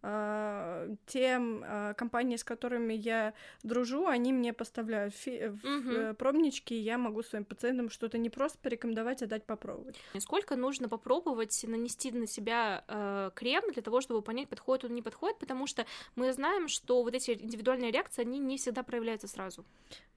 А, 0.09 0.89
те 1.07 1.37
а, 1.41 1.95
компании, 1.95 2.37
с 2.37 2.45
которыми 2.45 2.95
я 2.95 3.35
дружу, 3.65 4.07
они 4.07 4.33
мне 4.33 4.53
поставляют 4.53 5.15
фи- 5.15 5.47
угу. 5.49 6.15
пробнички, 6.15 6.75
и 6.75 6.81
я 6.81 6.97
могу 6.97 7.25
своим 7.25 7.45
пациентам 7.45 7.91
что-то 7.91 8.17
не 8.17 8.31
просто 8.31 8.57
порекомендовать, 8.59 9.23
а 9.23 9.27
дать 9.27 9.45
попробовать. 9.45 9.97
Сколько 10.21 10.55
нужно 10.55 10.89
попробовать 10.89 11.65
нанести 11.67 12.13
на 12.13 12.29
себя 12.29 12.85
э, 12.87 13.31
крем 13.35 13.65
для 13.73 13.83
того, 13.83 14.01
чтобы 14.01 14.23
понять, 14.23 14.49
подходит 14.49 14.85
он, 14.85 14.95
не 14.95 15.03
подходит, 15.03 15.39
потому 15.39 15.67
что 15.67 15.87
мы 16.15 16.33
знаем, 16.33 16.69
что 16.69 17.03
вот 17.03 17.15
эти 17.15 17.33
индивидуальные 17.33 17.91
реакции, 17.91 18.23
они 18.23 18.39
не 18.39 18.59
всегда 18.59 18.85
проявляются 18.85 19.27
сразу. 19.27 19.65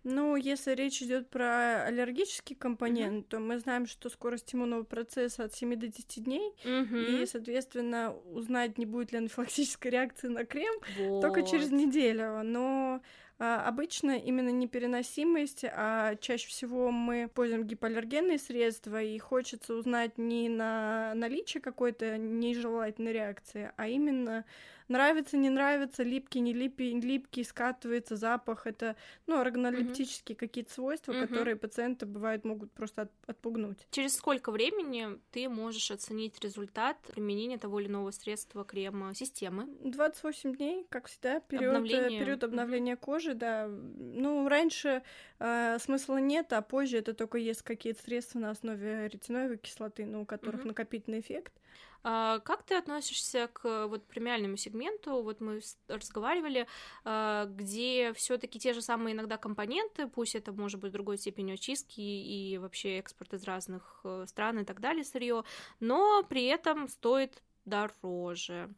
Ну, 0.03 0.35
если 0.35 0.73
речь 0.73 1.01
идет 1.01 1.29
про 1.29 1.83
аллергический 1.83 2.55
компонент, 2.55 3.25
mm-hmm. 3.25 3.29
то 3.29 3.39
мы 3.39 3.59
знаем, 3.59 3.85
что 3.85 4.09
скорость 4.09 4.55
иммунного 4.55 4.83
процесса 4.83 5.43
от 5.43 5.53
7 5.53 5.75
до 5.75 5.87
10 5.87 6.23
дней, 6.23 6.53
mm-hmm. 6.63 7.23
и, 7.23 7.25
соответственно, 7.25 8.15
узнать, 8.31 8.77
не 8.77 8.85
будет 8.85 9.11
ли 9.11 9.17
анафилактической 9.17 9.91
реакции 9.91 10.29
на 10.29 10.45
крем, 10.45 10.73
вот. 10.97 11.21
только 11.21 11.43
через 11.43 11.71
неделю. 11.71 12.43
Но 12.43 13.01
а, 13.39 13.65
обычно 13.67 14.17
именно 14.17 14.49
непереносимость, 14.49 15.63
а 15.63 16.15
чаще 16.15 16.47
всего 16.47 16.91
мы 16.91 17.29
пользуем 17.33 17.65
гипоаллергенные 17.65 18.37
средства, 18.37 19.01
и 19.01 19.17
хочется 19.17 19.75
узнать 19.75 20.17
не 20.17 20.49
на 20.49 21.13
наличие 21.15 21.61
какой-то 21.61 22.17
нежелательной 22.17 23.13
реакции, 23.13 23.71
а 23.77 23.87
именно 23.87 24.43
Нравится, 24.89 25.37
не 25.37 25.51
нравится, 25.51 26.01
липкий, 26.01 26.41
не 26.41 26.51
липкий, 26.51 26.99
липкий, 26.99 27.43
скатывается 27.43 28.15
запах. 28.15 28.65
Это, 28.65 28.95
ну, 29.27 29.39
органолептические 29.39 30.35
mm-hmm. 30.35 30.39
какие-то 30.39 30.73
свойства, 30.73 31.11
mm-hmm. 31.11 31.27
которые 31.27 31.55
пациенты, 31.55 32.07
бывают, 32.07 32.43
могут 32.43 32.71
просто 32.71 33.03
от, 33.03 33.11
отпугнуть. 33.27 33.85
Через 33.91 34.17
сколько 34.17 34.51
времени 34.51 35.19
ты 35.31 35.47
можешь 35.47 35.91
оценить 35.91 36.43
результат 36.43 36.97
применения 37.13 37.59
того 37.59 37.79
или 37.79 37.87
иного 37.87 38.09
средства, 38.09 38.65
крема, 38.65 39.13
системы? 39.13 39.67
28 39.83 40.55
дней, 40.55 40.87
как 40.89 41.05
всегда, 41.05 41.39
период 41.39 41.75
обновления, 41.75 42.19
период 42.19 42.43
обновления 42.43 42.93
mm-hmm. 42.93 42.97
кожи, 42.97 43.33
да. 43.35 43.67
Ну, 43.67 44.47
раньше 44.49 45.03
э, 45.37 45.77
смысла 45.79 46.17
нет, 46.17 46.51
а 46.51 46.63
позже 46.63 46.97
это 46.97 47.13
только 47.13 47.37
есть 47.37 47.61
какие-то 47.61 48.01
средства 48.01 48.39
на 48.39 48.49
основе 48.49 49.07
ретиноевой 49.07 49.57
кислоты, 49.57 50.07
ну, 50.07 50.23
у 50.23 50.25
которых 50.25 50.61
mm-hmm. 50.61 50.67
накопительный 50.67 51.19
эффект. 51.19 51.53
А, 52.03 52.39
как 52.39 52.63
ты 52.63 52.75
относишься 52.75 53.49
к 53.51 53.87
вот 53.87 54.05
премиальному 54.07 54.57
сегменту? 54.57 55.21
Вот 55.21 55.41
мы 55.41 55.61
разговаривали, 55.87 56.67
а, 57.03 57.45
где 57.45 58.13
все-таки 58.13 58.59
те 58.59 58.73
же 58.73 58.81
самые 58.81 59.13
иногда 59.13 59.37
компоненты, 59.37 60.07
пусть 60.07 60.35
это 60.35 60.51
может 60.51 60.79
быть 60.79 60.91
другой 60.91 61.17
степени 61.17 61.53
очистки 61.53 61.99
и 61.99 62.57
вообще 62.57 62.99
экспорт 62.99 63.33
из 63.33 63.43
разных 63.43 64.01
э, 64.03 64.25
стран 64.27 64.59
и 64.59 64.65
так 64.65 64.79
далее 64.79 65.03
сырье, 65.03 65.43
но 65.79 66.23
при 66.23 66.45
этом 66.45 66.87
стоит 66.87 67.43
дороже. 67.65 68.73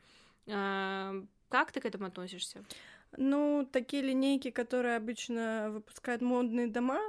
А, 0.47 1.13
как 1.49 1.71
ты 1.71 1.79
к 1.81 1.86
этому 1.86 2.07
относишься? 2.07 2.63
Ну, 3.17 3.67
такие 3.71 4.01
линейки, 4.01 4.51
которые 4.51 4.95
обычно 4.95 5.69
выпускают 5.71 6.21
модные 6.21 6.67
дома, 6.67 7.01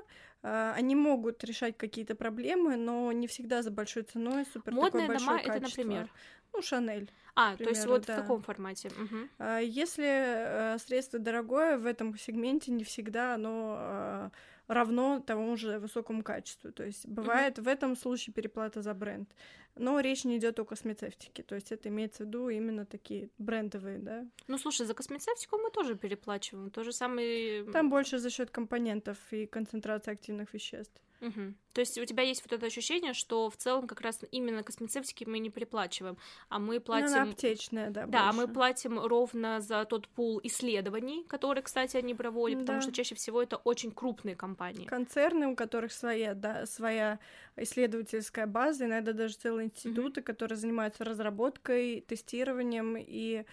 они 0.42 0.94
могут 0.96 1.44
решать 1.44 1.76
какие-то 1.76 2.14
проблемы, 2.14 2.76
но 2.76 3.12
не 3.12 3.26
всегда 3.26 3.62
за 3.62 3.70
большой 3.70 4.02
ценой, 4.02 4.44
супер 4.52 4.72
Модные 4.72 4.90
такое 4.90 5.08
большое 5.08 5.28
дома 5.28 5.38
качество. 5.38 5.80
это, 5.80 5.80
например? 5.80 6.10
Ну, 6.52 6.62
Шанель. 6.62 7.10
А, 7.34 7.56
примеру, 7.56 7.64
то 7.64 7.70
есть 7.70 7.86
вот 7.86 8.06
да. 8.06 8.12
в 8.14 8.20
таком 8.20 8.42
формате. 8.42 8.88
Угу. 8.88 9.46
Если 9.62 10.04
э, 10.04 10.78
средство 10.78 11.18
дорогое, 11.18 11.78
в 11.78 11.86
этом 11.86 12.16
сегменте 12.18 12.70
не 12.72 12.84
всегда 12.84 13.34
оно 13.34 13.76
а, 13.78 14.30
равно 14.68 15.20
тому 15.20 15.56
же 15.56 15.78
высокому 15.78 16.22
качеству. 16.22 16.72
То 16.72 16.84
есть 16.84 17.06
бывает 17.06 17.58
угу. 17.58 17.64
в 17.64 17.68
этом 17.68 17.96
случае 17.96 18.34
переплата 18.34 18.82
за 18.82 18.92
бренд. 18.92 19.30
Но 19.76 20.00
речь 20.00 20.24
не 20.24 20.36
идет 20.36 20.58
о 20.58 20.64
космецевтике, 20.64 21.42
то 21.42 21.54
есть 21.54 21.72
это 21.72 21.88
имеется 21.88 22.24
в 22.24 22.26
виду 22.26 22.48
именно 22.50 22.84
такие 22.84 23.30
брендовые, 23.38 23.98
да. 23.98 24.26
Ну 24.46 24.58
слушай, 24.58 24.86
за 24.86 24.94
космецевтику 24.94 25.56
мы 25.58 25.70
тоже 25.70 25.96
переплачиваем, 25.96 26.70
то 26.70 26.84
же 26.84 26.92
самое. 26.92 27.64
Там 27.64 27.88
больше 27.88 28.18
за 28.18 28.30
счет 28.30 28.50
компонентов 28.50 29.18
и 29.30 29.46
концентрации 29.46 30.12
активных 30.12 30.52
веществ. 30.52 31.00
Угу. 31.22 31.54
То 31.72 31.80
есть 31.80 31.96
у 31.98 32.04
тебя 32.04 32.22
есть 32.24 32.42
вот 32.42 32.52
это 32.52 32.66
ощущение, 32.66 33.14
что 33.14 33.48
в 33.48 33.56
целом 33.56 33.86
как 33.86 34.00
раз 34.00 34.20
именно 34.32 34.62
космецевтики 34.62 35.24
мы 35.24 35.38
не 35.38 35.50
приплачиваем, 35.50 36.18
а 36.48 36.58
мы 36.58 36.80
платим... 36.80 37.24
Ну, 37.24 37.30
аптечная, 37.30 37.90
да, 37.90 38.06
Да, 38.06 38.24
больше. 38.24 38.40
мы 38.40 38.52
платим 38.52 38.98
ровно 38.98 39.60
за 39.60 39.84
тот 39.84 40.08
пул 40.08 40.40
исследований, 40.42 41.24
которые, 41.28 41.62
кстати, 41.62 41.96
они 41.96 42.14
проводят, 42.14 42.58
да. 42.58 42.62
потому 42.64 42.82
что 42.82 42.92
чаще 42.92 43.14
всего 43.14 43.40
это 43.40 43.56
очень 43.56 43.92
крупные 43.92 44.34
компании. 44.34 44.84
Концерны, 44.84 45.46
у 45.46 45.54
которых 45.54 45.92
своя, 45.92 46.34
да, 46.34 46.66
своя 46.66 47.20
исследовательская 47.56 48.46
база, 48.46 48.86
иногда 48.86 49.12
даже 49.12 49.34
целые 49.34 49.66
институты, 49.68 50.20
угу. 50.20 50.26
которые 50.26 50.58
занимаются 50.58 51.04
разработкой, 51.04 52.00
тестированием 52.00 52.96
и 52.98 53.44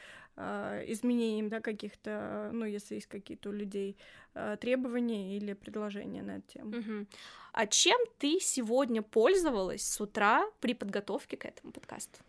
изменением, 0.88 1.50
да, 1.50 1.60
каких-то, 1.60 2.50
ну, 2.54 2.66
если 2.66 2.96
есть 2.96 3.08
какие-то 3.08 3.50
у 3.50 3.52
людей 3.52 3.98
э, 4.36 4.56
требования 4.60 5.36
или 5.36 5.54
предложения 5.54 6.24
на 6.24 6.38
эту 6.38 6.48
тему. 6.54 6.78
Угу. 6.78 7.08
А 7.52 7.68
чем 7.68 8.00
ты 8.20 8.40
сегодня 8.40 9.02
пользовалась 9.02 9.84
с 9.84 10.00
утра 10.00 10.46
при 10.62 10.74
подготовке 10.74 11.36
к 11.36 11.46
этому 11.46 11.74
подкасту? 11.74 12.20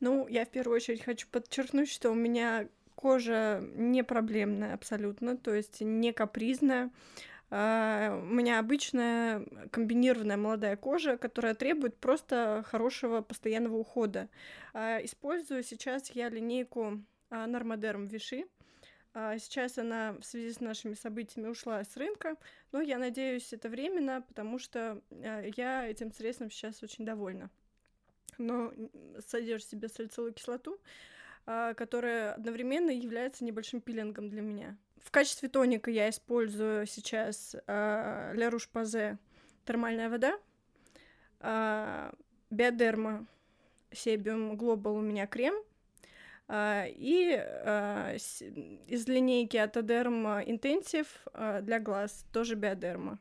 Ну, 0.00 0.26
я 0.28 0.44
в 0.44 0.48
первую 0.50 0.76
очередь 0.76 1.04
хочу 1.04 1.28
подчеркнуть, 1.30 1.88
что 1.88 2.10
у 2.10 2.14
меня 2.14 2.68
кожа 2.94 3.62
не 3.74 4.02
проблемная 4.02 4.74
абсолютно, 4.74 5.36
то 5.36 5.54
есть 5.54 5.80
не 5.80 6.12
капризная. 6.12 6.90
У 7.50 7.54
меня 7.54 8.58
обычная 8.58 9.44
комбинированная 9.70 10.38
молодая 10.38 10.76
кожа, 10.76 11.18
которая 11.18 11.54
требует 11.54 11.96
просто 11.98 12.64
хорошего 12.66 13.20
постоянного 13.20 13.76
ухода. 13.76 14.30
Использую 14.74 15.62
сейчас 15.62 16.10
я 16.12 16.30
линейку 16.30 17.02
Нормодерм 17.32 18.06
Виши. 18.06 18.46
Сейчас 19.14 19.76
она 19.76 20.14
в 20.14 20.24
связи 20.24 20.52
с 20.52 20.60
нашими 20.60 20.94
событиями 20.94 21.48
ушла 21.48 21.84
с 21.84 21.96
рынка, 21.96 22.36
но 22.72 22.80
я 22.80 22.96
надеюсь, 22.96 23.52
это 23.52 23.68
временно, 23.68 24.22
потому 24.22 24.58
что 24.58 25.02
я 25.10 25.86
этим 25.86 26.12
средством 26.12 26.50
сейчас 26.50 26.82
очень 26.82 27.04
довольна. 27.04 27.50
Но 28.38 28.72
содержит 29.26 29.68
в 29.68 29.70
себе 29.70 29.88
салициловую 29.88 30.32
кислоту, 30.32 30.80
которая 31.44 32.32
одновременно 32.34 32.90
является 32.90 33.44
небольшим 33.44 33.82
пилингом 33.82 34.30
для 34.30 34.40
меня. 34.40 34.78
В 35.02 35.10
качестве 35.10 35.50
тоника 35.50 35.90
я 35.90 36.08
использую 36.08 36.86
сейчас 36.86 37.54
Ля 37.66 38.48
Руш 38.50 38.66
Пазе 38.70 39.18
термальная 39.66 40.08
вода, 40.08 40.38
Биодерма 42.48 43.26
Себиум 43.90 44.56
Глобал 44.56 44.96
у 44.96 45.02
меня 45.02 45.26
крем— 45.26 45.54
а, 45.64 45.71
и 46.50 47.34
а, 47.34 48.14
из 48.14 49.08
линейки 49.08 49.56
Атодерма 49.56 50.42
Intensive 50.42 51.06
а, 51.32 51.60
для 51.60 51.78
глаз, 51.78 52.26
тоже 52.32 52.56
биодерма. 52.56 53.18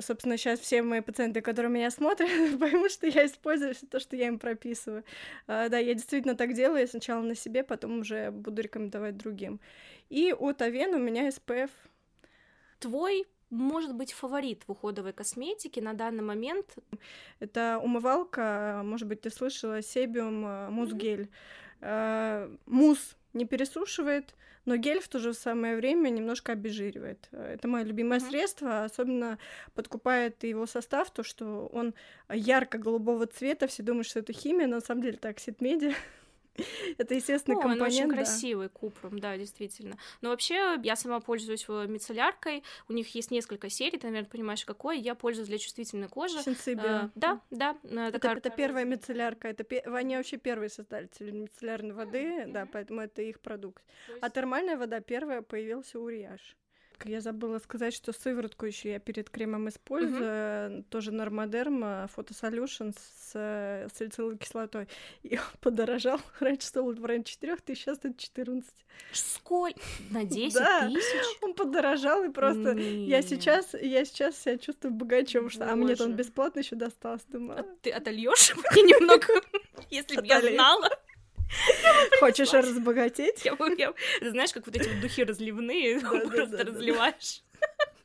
Собственно, 0.00 0.38
сейчас 0.38 0.58
все 0.60 0.82
мои 0.82 1.02
пациенты, 1.02 1.42
которые 1.42 1.70
меня 1.70 1.90
смотрят, 1.90 2.30
поймут, 2.58 2.90
что 2.90 3.06
я 3.06 3.26
использую 3.26 3.74
все 3.74 3.86
то, 3.86 4.00
что 4.00 4.16
я 4.16 4.28
им 4.28 4.38
прописываю. 4.38 5.04
Да, 5.46 5.76
я 5.76 5.92
действительно 5.92 6.34
так 6.34 6.54
делаю, 6.54 6.80
я 6.80 6.86
сначала 6.86 7.20
на 7.20 7.34
себе, 7.34 7.62
потом 7.62 8.00
уже 8.00 8.30
буду 8.30 8.62
рекомендовать 8.62 9.18
другим. 9.18 9.60
И 10.08 10.32
от 10.32 10.62
Авен 10.62 10.94
у 10.94 10.98
меня 10.98 11.28
SPF. 11.28 11.70
Твой 12.78 13.26
может 13.50 13.94
быть 13.94 14.14
фаворит 14.14 14.62
в 14.66 14.72
уходовой 14.72 15.12
косметике 15.12 15.82
на 15.82 15.92
данный 15.92 16.24
момент? 16.24 16.74
Это 17.38 17.78
умывалка, 17.78 18.80
может 18.82 19.06
быть, 19.06 19.20
ты 19.20 19.30
слышала, 19.30 19.82
Себиум 19.82 20.72
Музгель. 20.72 21.24
Mm-hmm 21.24 21.65
Э, 21.80 22.48
мусс 22.66 23.16
не 23.32 23.44
пересушивает, 23.44 24.34
но 24.64 24.76
гель 24.76 25.00
в 25.00 25.08
то 25.08 25.18
же 25.18 25.32
самое 25.32 25.76
время 25.76 26.08
немножко 26.08 26.52
обезжиривает. 26.52 27.28
Это 27.30 27.68
мое 27.68 27.84
любимое 27.84 28.18
mm-hmm. 28.18 28.28
средство, 28.28 28.84
особенно 28.84 29.38
подкупает 29.74 30.42
его 30.42 30.66
состав, 30.66 31.10
то, 31.10 31.22
что 31.22 31.68
он 31.72 31.94
ярко-голубого 32.28 33.26
цвета, 33.26 33.68
все 33.68 33.82
думают, 33.82 34.08
что 34.08 34.20
это 34.20 34.32
химия, 34.32 34.66
но 34.66 34.76
на 34.76 34.80
самом 34.80 35.02
деле 35.02 35.16
это 35.16 35.28
оксид 35.28 35.60
меди. 35.60 35.94
Это 36.98 37.14
естественный 37.14 37.58
О, 37.58 37.60
компонент. 37.60 37.82
Он 37.82 37.86
очень 37.86 38.08
да. 38.08 38.14
красивый 38.16 38.68
купром, 38.68 39.18
да, 39.18 39.36
действительно. 39.36 39.96
Но 40.20 40.30
вообще 40.30 40.78
я 40.82 40.96
сама 40.96 41.20
пользуюсь 41.20 41.66
мицелляркой. 41.68 42.62
У 42.88 42.92
них 42.92 43.14
есть 43.14 43.30
несколько 43.30 43.70
серий, 43.70 43.98
ты, 43.98 44.06
наверное, 44.06 44.30
понимаешь, 44.30 44.64
какой. 44.64 44.98
Я 44.98 45.14
пользуюсь 45.14 45.48
для 45.48 45.58
чувствительной 45.58 46.08
кожи. 46.08 46.40
Сенсибио. 46.42 46.84
А, 46.84 47.10
да, 47.14 47.40
да. 47.50 47.76
Э, 47.84 48.08
это, 48.08 48.12
такая... 48.12 48.36
это 48.36 48.50
первая 48.50 48.84
мицеллярка. 48.84 49.48
Это 49.48 49.64
они 49.94 50.16
вообще 50.16 50.36
первые 50.36 50.68
создатели 50.68 51.30
мицеллярной 51.30 51.94
воды, 51.94 52.22
mm-hmm. 52.22 52.52
да, 52.52 52.66
поэтому 52.66 53.00
это 53.00 53.22
их 53.22 53.40
продукт. 53.40 53.82
Есть... 54.08 54.18
А 54.22 54.30
термальная 54.30 54.76
вода 54.76 55.00
первая 55.00 55.42
появился 55.42 55.98
у 55.98 56.08
Риаш. 56.08 56.56
Я 57.04 57.20
забыла 57.20 57.58
сказать, 57.58 57.94
что 57.94 58.12
сыворотку 58.12 58.66
еще 58.66 58.92
я 58.92 58.98
перед 58.98 59.30
кремом 59.30 59.68
использую, 59.68 60.22
uh-huh. 60.22 60.84
тоже 60.90 61.12
Нормодерм 61.12 61.84
Photo 61.84 62.30
Solutions 62.30 62.96
с 63.18 63.32
э, 63.34 63.88
салициловой 63.94 64.38
кислотой. 64.38 64.88
И 65.22 65.36
он 65.36 65.44
подорожал. 65.60 66.20
Раньше 66.40 66.66
стоил 66.66 66.92
в 66.92 67.04
районе 67.04 67.24
4 67.24 67.56
тысяч, 67.56 67.82
сейчас 67.82 67.98
это 67.98 68.14
14. 68.16 68.70
Сколько? 69.12 69.80
На 70.10 70.24
10 70.24 70.54
да, 70.54 70.88
тысяч? 70.88 71.38
он 71.42 71.54
подорожал, 71.54 72.24
и 72.24 72.30
просто 72.30 72.72
я 72.72 73.22
сейчас, 73.22 73.74
я 73.74 74.04
сейчас 74.04 74.38
себя 74.40 74.58
чувствую 74.58 74.94
богачом, 74.94 75.50
что 75.50 75.70
а 75.70 75.76
мне-то 75.76 76.04
он 76.04 76.14
бесплатно 76.14 76.60
еще 76.60 76.76
достался. 76.76 77.24
Думаю, 77.28 77.60
а 77.60 77.66
ты 77.82 77.90
отольешь 77.90 78.54
мне 78.72 78.82
немного, 78.82 79.26
если 79.90 80.20
бы 80.20 80.26
я 80.26 80.40
знала? 80.40 80.88
Хочешь 82.20 82.52
разбогатеть? 82.52 83.44
Я, 83.44 83.56
я, 83.78 83.94
знаешь, 84.30 84.52
как 84.52 84.66
вот 84.66 84.76
эти 84.76 84.88
вот 84.88 85.00
духи 85.00 85.24
разливные, 85.24 86.00
да, 86.00 86.08
просто 86.08 86.46
да, 86.46 86.64
да, 86.64 86.64
разливаешь 86.64 87.42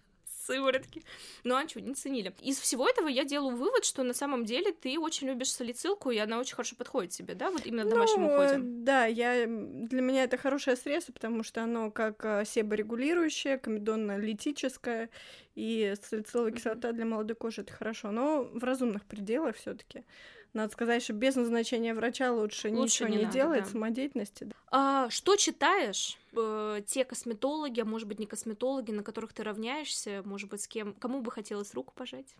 сыворотки. 0.45 1.03
Ну 1.43 1.55
а 1.55 1.67
что, 1.67 1.81
не 1.81 1.93
ценили. 1.93 2.33
Из 2.41 2.59
всего 2.59 2.87
этого 2.87 3.07
я 3.07 3.23
делаю 3.23 3.55
вывод, 3.55 3.85
что 3.85 4.03
на 4.03 4.13
самом 4.13 4.45
деле 4.45 4.71
ты 4.71 4.99
очень 4.99 5.27
любишь 5.27 5.51
салицилку, 5.51 6.11
и 6.11 6.17
она 6.17 6.39
очень 6.39 6.55
хорошо 6.55 6.75
подходит 6.75 7.11
тебе, 7.11 7.35
да, 7.35 7.51
вот 7.51 7.65
именно 7.65 7.85
в 7.85 7.89
домашнем 7.89 8.23
ну, 8.23 8.33
уходе. 8.33 8.57
Да, 8.59 9.05
я... 9.05 9.45
для 9.45 10.01
меня 10.01 10.23
это 10.23 10.37
хорошее 10.37 10.75
средство, 10.75 11.13
потому 11.13 11.43
что 11.43 11.63
оно 11.63 11.91
как 11.91 12.23
а, 12.25 12.45
себорегулирующее, 12.45 13.57
комедонно-литическое, 13.57 15.09
и 15.55 15.93
салициловая 16.01 16.51
кислота 16.51 16.91
для 16.91 17.05
молодой 17.05 17.35
кожи 17.35 17.61
это 17.61 17.73
хорошо, 17.73 18.11
но 18.11 18.43
в 18.43 18.63
разумных 18.63 19.05
пределах 19.05 19.55
все 19.57 19.73
таки 19.73 20.03
надо 20.53 20.71
сказать, 20.73 21.01
что 21.01 21.13
без 21.13 21.35
назначения 21.35 21.93
врача 21.93 22.31
лучше, 22.31 22.69
лучше 22.69 23.05
ничего 23.05 23.07
не, 23.07 23.17
не 23.17 23.23
надо, 23.23 23.33
делать, 23.33 23.63
да. 23.63 23.69
самодеятельности. 23.69 24.43
Да. 24.45 24.55
А, 24.67 25.09
что 25.09 25.35
читаешь? 25.37 26.17
Э, 26.35 26.81
те 26.85 27.05
косметологи, 27.05 27.79
а 27.79 27.85
может 27.85 28.07
быть 28.07 28.19
не 28.19 28.25
косметологи, 28.25 28.91
на 28.91 29.03
которых 29.03 29.33
ты 29.33 29.43
равняешься, 29.43 30.21
может 30.25 30.49
быть 30.49 30.61
с 30.61 30.67
кем, 30.67 30.93
кому 30.93 31.21
бы 31.21 31.31
хотелось 31.31 31.73
руку 31.73 31.93
пожать? 31.95 32.35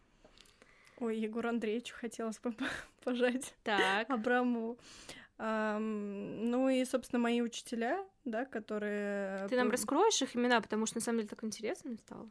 Ой, 1.00 1.18
Егор 1.18 1.48
Андреевичу 1.48 1.96
хотелось 1.96 2.40
бы 2.40 2.54
пожать. 3.04 3.54
Так. 3.64 4.10
Абраму. 4.10 4.78
Um, 5.38 6.46
ну 6.46 6.70
и, 6.70 6.86
собственно, 6.86 7.20
мои 7.20 7.42
учителя, 7.42 8.06
да, 8.26 8.46
которые... 8.46 9.48
Ты 9.48 9.56
нам 9.56 9.72
раскроешь 9.72 10.22
их 10.22 10.36
имена, 10.36 10.62
потому 10.62 10.86
что 10.86 10.98
на 10.98 11.02
самом 11.02 11.20
деле 11.20 11.30
так 11.30 11.44
интересно 11.44 11.98
стало. 11.98 12.30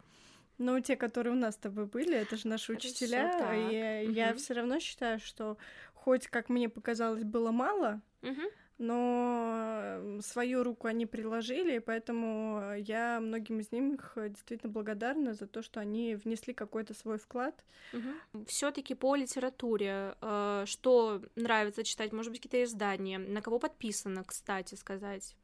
Ну, 0.61 0.79
те, 0.81 0.95
которые 0.95 1.33
у 1.33 1.39
нас 1.39 1.55
с 1.55 1.59
тобой 1.59 1.87
были, 1.87 2.15
это 2.15 2.37
же 2.37 2.47
наши 2.47 2.67
Хорошо, 2.67 2.89
учителя. 2.89 3.55
И 4.03 4.07
угу. 4.07 4.13
я 4.13 4.35
все 4.35 4.53
равно 4.53 4.79
считаю, 4.79 5.19
что 5.19 5.57
хоть, 5.95 6.27
как 6.27 6.51
мне 6.51 6.69
показалось, 6.69 7.25
было 7.25 7.51
мало, 7.51 8.03
угу. 8.21 8.43
но 8.77 10.19
свою 10.21 10.63
руку 10.63 10.87
они 10.87 11.07
приложили, 11.07 11.79
поэтому 11.79 12.75
я 12.77 13.21
многим 13.21 13.61
из 13.61 13.73
них 13.73 14.13
действительно 14.17 14.71
благодарна 14.71 15.33
за 15.33 15.47
то, 15.47 15.63
что 15.63 15.81
они 15.81 16.15
внесли 16.15 16.53
какой-то 16.53 16.93
свой 16.93 17.17
вклад. 17.17 17.65
Угу. 17.95 18.45
Все-таки 18.45 18.95
по 18.95 19.17
литературе, 19.17 20.15
э, 20.21 20.65
что 20.67 21.23
нравится 21.37 21.85
читать, 21.85 22.13
может 22.13 22.33
быть, 22.33 22.43
какие-то 22.43 22.63
издания, 22.65 23.19
на 23.19 23.41
кого 23.41 23.59
подписано, 23.59 24.25
кстати, 24.25 24.75
сказать. 24.75 25.35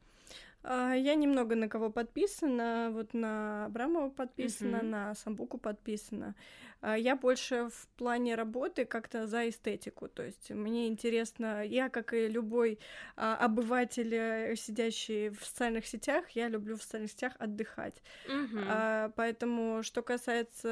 А, 0.69 0.93
я 0.93 1.15
немного 1.15 1.55
на 1.55 1.69
кого 1.69 1.89
подписана, 1.89 2.89
вот 2.91 3.13
на 3.13 3.65
Абрамова 3.65 4.09
подписана, 4.09 4.77
uh-huh. 4.77 4.83
на 4.83 5.15
Самбуку 5.15 5.57
подписана. 5.57 6.35
А, 6.81 6.97
я 6.97 7.15
больше 7.15 7.69
в 7.69 7.87
плане 7.95 8.35
работы 8.35 8.83
как-то 8.83 9.27
за 9.27 9.47
эстетику, 9.47 10.09
то 10.09 10.23
есть 10.23 10.49
мне 10.49 10.89
интересно, 10.89 11.63
я, 11.63 11.87
как 11.87 12.13
и 12.13 12.27
любой 12.27 12.79
а, 13.15 13.37
обыватель, 13.37 14.13
э, 14.13 14.55
сидящий 14.57 15.29
в 15.29 15.45
социальных 15.45 15.87
сетях, 15.87 16.29
я 16.31 16.49
люблю 16.49 16.75
в 16.75 16.83
социальных 16.83 17.11
сетях 17.11 17.33
отдыхать. 17.39 18.03
Uh-huh. 18.27 19.13
Поэтому, 19.15 19.83
что 19.83 20.01
касается 20.01 20.67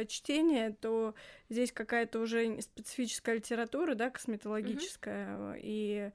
э, 0.00 0.04
чтения, 0.08 0.74
то 0.80 1.14
здесь 1.50 1.72
какая-то 1.72 2.20
уже 2.20 2.62
специфическая 2.62 3.34
литература, 3.34 3.94
да, 3.94 4.08
косметологическая, 4.08 5.36
uh-huh. 5.36 5.60
и 5.62 6.10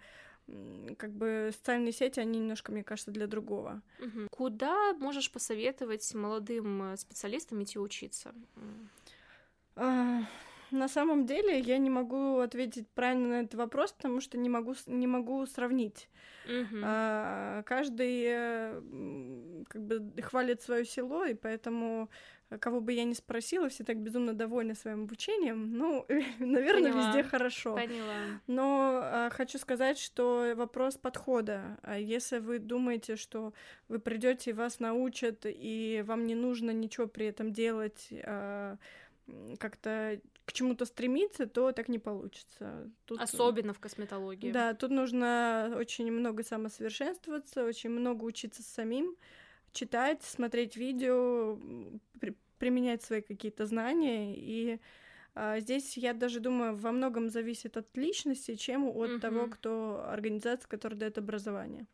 как 0.98 1.12
бы 1.12 1.52
социальные 1.54 1.92
сети, 1.92 2.20
они 2.20 2.40
немножко, 2.40 2.72
мне 2.72 2.84
кажется, 2.84 3.12
для 3.12 3.28
другого. 3.28 3.82
Угу. 4.00 4.28
Куда 4.32 4.94
можешь 4.94 5.32
посоветовать 5.32 6.14
молодым 6.14 6.94
э, 6.94 6.98
специалистам 6.98 7.64
идти 7.64 7.80
учиться? 7.80 8.34
На 10.72 10.88
самом 10.88 11.26
деле 11.26 11.60
я 11.60 11.78
не 11.78 11.90
могу 11.90 12.40
ответить 12.40 12.88
правильно 12.90 13.28
на 13.28 13.42
этот 13.42 13.56
вопрос, 13.56 13.92
потому 13.92 14.22
что 14.22 14.38
не 14.38 14.50
могу, 14.50 14.74
не 14.88 15.08
могу 15.08 15.46
сравнить. 15.46 16.10
Мгм. 16.48 16.82
А, 16.84 17.64
каждый 17.64 18.24
э, 18.26 18.82
как 19.68 19.82
бы 19.82 20.22
хвалит 20.22 20.62
свое 20.62 20.86
село, 20.86 21.26
и 21.26 21.34
поэтому 21.34 22.10
э, 22.50 22.58
кого 22.58 22.80
бы 22.80 22.94
я 22.94 23.04
ни 23.04 23.14
спросила, 23.14 23.68
все 23.68 23.84
так 23.84 23.98
безумно 23.98 24.34
довольны 24.34 24.74
своим 24.74 25.04
обучением. 25.04 25.78
Ну, 25.78 26.06
наверное, 26.40 26.92
Поняла. 26.92 27.08
везде 27.08 27.24
хорошо. 27.24 27.76
Поняла. 27.76 28.42
Но 28.48 29.02
а, 29.04 29.30
хочу 29.30 29.60
сказать, 29.60 30.00
что 30.00 30.54
вопрос 30.56 30.98
подхода. 30.98 31.78
А 31.84 32.00
Если 32.00 32.40
вы 32.40 32.60
думаете, 32.60 33.18
что 33.18 33.54
вы 33.90 34.00
придете 34.00 34.52
и 34.52 34.54
вас 34.54 34.80
научат, 34.80 35.46
и 35.46 36.04
вам 36.06 36.26
не 36.26 36.36
нужно 36.36 36.72
ничего 36.72 37.08
при 37.08 37.26
этом 37.28 37.52
делать, 37.52 38.08
а, 38.24 38.78
как-то 39.60 40.20
к 40.52 40.54
чему-то 40.54 40.86
стремиться, 40.86 41.46
то 41.48 41.72
так 41.72 41.88
не 41.88 41.98
получится. 41.98 42.92
Тут, 43.06 43.22
Особенно 43.22 43.74
в 43.74 43.80
косметологии. 43.80 44.52
Да, 44.52 44.74
тут 44.74 44.92
нужно 44.92 45.74
очень 45.78 46.12
много 46.12 46.44
самосовершенствоваться, 46.44 47.64
очень 47.66 47.90
много 47.90 48.26
учиться 48.26 48.62
самим, 48.62 49.16
читать, 49.72 50.24
смотреть 50.24 50.76
видео, 50.76 51.58
при- 52.20 52.36
применять 52.60 53.02
свои 53.02 53.22
какие-то 53.22 53.66
знания. 53.66 54.36
И 54.36 54.80
а, 55.36 55.60
здесь, 55.62 55.98
я 55.98 56.14
даже 56.14 56.42
думаю, 56.42 56.76
во 56.76 56.92
многом 56.92 57.30
зависит 57.30 57.78
от 57.78 57.88
личности, 57.98 58.56
чем 58.56 58.86
от 58.88 59.22
того, 59.22 59.44
Мгм. 59.44 59.52
кто 59.52 60.04
организация, 60.06 60.68
которая 60.68 61.00
дает 61.00 61.18
образование. 61.18 61.88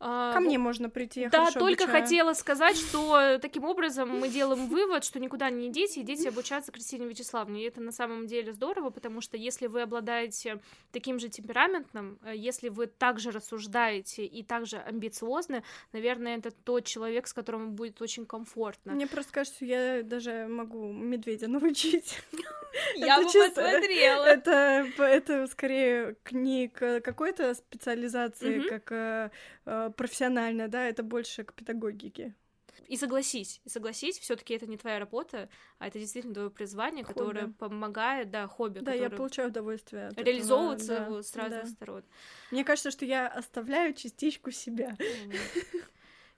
А, 0.00 0.32
Ко 0.32 0.40
мне 0.40 0.58
можно 0.58 0.88
прийти, 0.88 1.22
я 1.22 1.28
Да, 1.28 1.50
только 1.50 1.84
обучаю. 1.84 2.02
хотела 2.02 2.32
сказать, 2.34 2.76
что 2.76 3.38
таким 3.40 3.64
образом 3.64 4.08
мы 4.08 4.28
делаем 4.28 4.68
вывод, 4.68 5.04
что 5.04 5.18
никуда 5.18 5.50
не 5.50 5.68
идите, 5.68 6.02
идите 6.02 6.28
обучаться 6.28 6.70
Кристине 6.70 7.06
Вячеславовне. 7.06 7.62
И 7.64 7.66
это 7.66 7.80
на 7.80 7.90
самом 7.90 8.26
деле 8.28 8.52
здорово, 8.52 8.90
потому 8.90 9.20
что 9.20 9.36
если 9.36 9.66
вы 9.66 9.82
обладаете 9.82 10.60
таким 10.92 11.18
же 11.18 11.28
темпераментом, 11.28 12.18
э, 12.24 12.34
если 12.36 12.68
вы 12.68 12.86
также 12.86 13.32
рассуждаете 13.32 14.24
и 14.24 14.44
также 14.44 14.76
амбициозны, 14.78 15.64
наверное, 15.92 16.38
это 16.38 16.52
тот 16.52 16.84
человек, 16.84 17.26
с 17.26 17.32
которым 17.32 17.72
будет 17.72 18.00
очень 18.00 18.24
комфортно. 18.24 18.92
Мне 18.92 19.08
просто 19.08 19.32
кажется, 19.32 19.56
что 19.56 19.64
я 19.64 20.02
даже 20.04 20.46
могу 20.48 20.92
медведя 20.92 21.48
научить. 21.48 22.20
Я 22.94 23.18
бы 23.18 23.24
посмотрела. 23.24 24.24
Это, 24.24 25.46
скорее 25.50 26.16
не 26.30 26.68
какой-то 26.68 27.54
специализации, 27.54 28.60
как 28.60 28.92
э, 28.92 29.30
э, 29.64 29.87
профессионально, 29.90 30.68
да, 30.68 30.86
это 30.86 31.02
больше 31.02 31.44
к 31.44 31.52
педагогике. 31.52 32.34
И 32.86 32.96
согласись, 32.96 33.60
и 33.64 33.68
согласись, 33.68 34.18
все-таки 34.18 34.54
это 34.54 34.66
не 34.66 34.78
твоя 34.78 34.98
работа, 34.98 35.48
а 35.78 35.88
это 35.88 35.98
действительно 35.98 36.34
твое 36.34 36.50
призвание, 36.50 37.04
Хобби. 37.04 37.18
которое 37.18 37.48
помогает, 37.48 38.30
да, 38.30 38.46
хобби, 38.46 38.78
Да, 38.78 38.94
я 38.94 39.10
получаю 39.10 39.48
удовольствие. 39.48 40.06
от 40.06 40.12
этого, 40.12 40.24
реализовываться 40.24 40.98
да, 41.00 41.08
вот 41.10 41.26
с 41.26 41.36
разных 41.36 41.64
да. 41.64 41.68
сторон. 41.70 42.04
Мне 42.50 42.64
кажется, 42.64 42.90
что 42.90 43.04
я 43.04 43.28
оставляю 43.28 43.92
частичку 43.94 44.50
себя. 44.50 44.96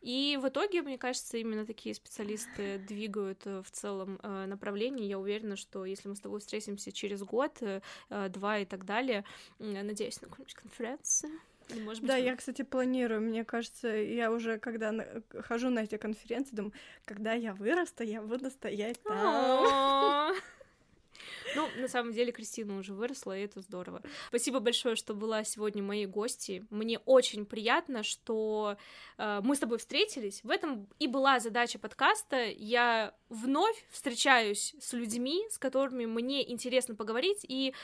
И 0.01 0.39
в 0.41 0.49
итоге, 0.49 0.81
мне 0.81 0.97
кажется, 0.97 1.37
именно 1.37 1.67
такие 1.67 1.95
специалисты 1.95 2.79
двигают 2.79 3.43
э, 3.45 3.63
в 3.63 3.71
целом 3.71 4.19
э, 4.23 4.47
направлении. 4.47 5.05
Я 5.05 5.19
уверена, 5.19 5.57
что 5.57 5.85
если 5.85 6.09
мы 6.09 6.17
с 6.17 6.21
тобой 6.21 6.41
встретимся 6.41 6.91
через 6.91 7.23
год, 7.23 7.59
э, 7.61 7.83
э, 8.09 8.29
два 8.31 8.61
и 8.61 8.65
так 8.65 8.87
далее, 8.87 9.27
надеюсь, 9.59 10.19
на 10.23 10.29
какую-нибудь 10.29 10.55
конференцию. 10.55 11.33
Или, 11.71 11.83
может 11.83 12.03
быть, 12.03 12.09
Да, 12.09 12.17
мы- 12.17 12.25
я, 12.25 12.37
кстати, 12.37 12.63
планирую. 12.63 13.21
Мне 13.21 13.45
кажется, 13.45 13.89
я 13.89 14.31
уже, 14.31 14.59
когда 14.59 14.93
хожу 15.41 15.71
на 15.71 15.81
эти 15.81 15.97
конференции, 15.97 16.55
думаю, 16.55 16.73
когда 17.05 17.33
я 17.33 17.55
вырасту, 17.55 18.03
я 18.05 18.23
буду 18.23 18.51
стоять 18.51 19.03
там. 19.03 20.35
Ну, 21.57 21.69
на 21.77 21.89
самом 21.89 22.13
деле, 22.13 22.33
Кристина 22.33 22.79
уже 22.79 22.95
выросла, 22.95 23.37
и 23.37 23.43
это 23.43 23.61
здорово. 23.61 24.03
Спасибо 24.29 24.61
большое, 24.61 24.95
что 24.95 25.15
была 25.15 25.43
сегодня 25.45 25.83
моей 25.83 26.07
гостьей. 26.07 26.65
Мне 26.71 26.99
очень 27.01 27.45
приятно, 27.45 28.03
что 28.05 28.77
э, 29.19 29.41
мы 29.43 29.57
с 29.57 29.59
тобой 29.59 29.79
встретились. 29.79 30.43
В 30.45 30.51
этом 30.51 30.89
и 30.99 31.09
была 31.09 31.41
задача 31.41 31.79
подкаста. 31.79 32.45
Я 32.47 33.15
вновь 33.29 33.85
встречаюсь 33.91 34.75
с 34.81 34.93
людьми, 34.93 35.45
с 35.51 35.59
которыми 35.59 36.07
мне 36.07 36.49
интересно 36.51 36.95
поговорить, 36.95 37.41
и 37.43 37.75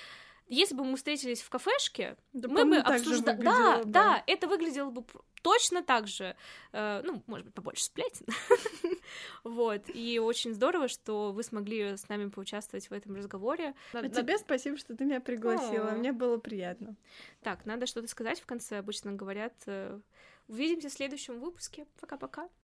если 0.48 0.74
бы 0.74 0.84
мы 0.84 0.96
встретились 0.96 1.42
в 1.42 1.48
кафешке, 1.50 2.16
Да, 2.32 2.48
мы 2.48 2.64
бы 2.64 2.76
обсуждали... 2.76 3.42
Да, 3.42 3.52
выглядело, 3.76 3.84
да, 3.92 4.24
это 4.26 4.46
выглядело 4.48 4.90
бы 4.90 5.04
точно 5.42 5.82
так 5.82 6.06
же. 6.08 6.36
Э, 6.72 7.02
ну, 7.04 7.22
может 7.26 7.46
быть, 7.46 7.54
побольше 7.54 7.84
сплетен. 7.84 8.26
Вот. 9.44 9.82
И 9.94 10.18
очень 10.18 10.52
здорово, 10.52 10.88
что 10.88 11.30
вы 11.32 11.42
смогли 11.44 11.96
с 11.96 12.08
нами 12.08 12.28
поучаствовать 12.28 12.90
в 12.90 12.92
этом 12.92 13.14
разговоре. 13.14 13.74
А 13.92 14.08
тебе 14.08 14.38
спасибо, 14.38 14.76
что 14.76 14.96
ты 14.96 15.04
меня 15.04 15.20
пригласила. 15.20 15.90
Мне 15.92 16.12
было 16.12 16.38
приятно. 16.38 16.96
Так, 17.42 17.64
надо 17.66 17.86
что-то 17.86 18.08
сказать 18.08 18.40
в 18.40 18.46
конце. 18.46 18.78
Обычно 18.78 19.12
говорят. 19.12 19.54
э, 19.66 20.00
Увидимся 20.48 20.88
в 20.88 20.92
следующем 20.92 21.40
выпуске. 21.40 21.86
Пока-пока. 22.00 22.48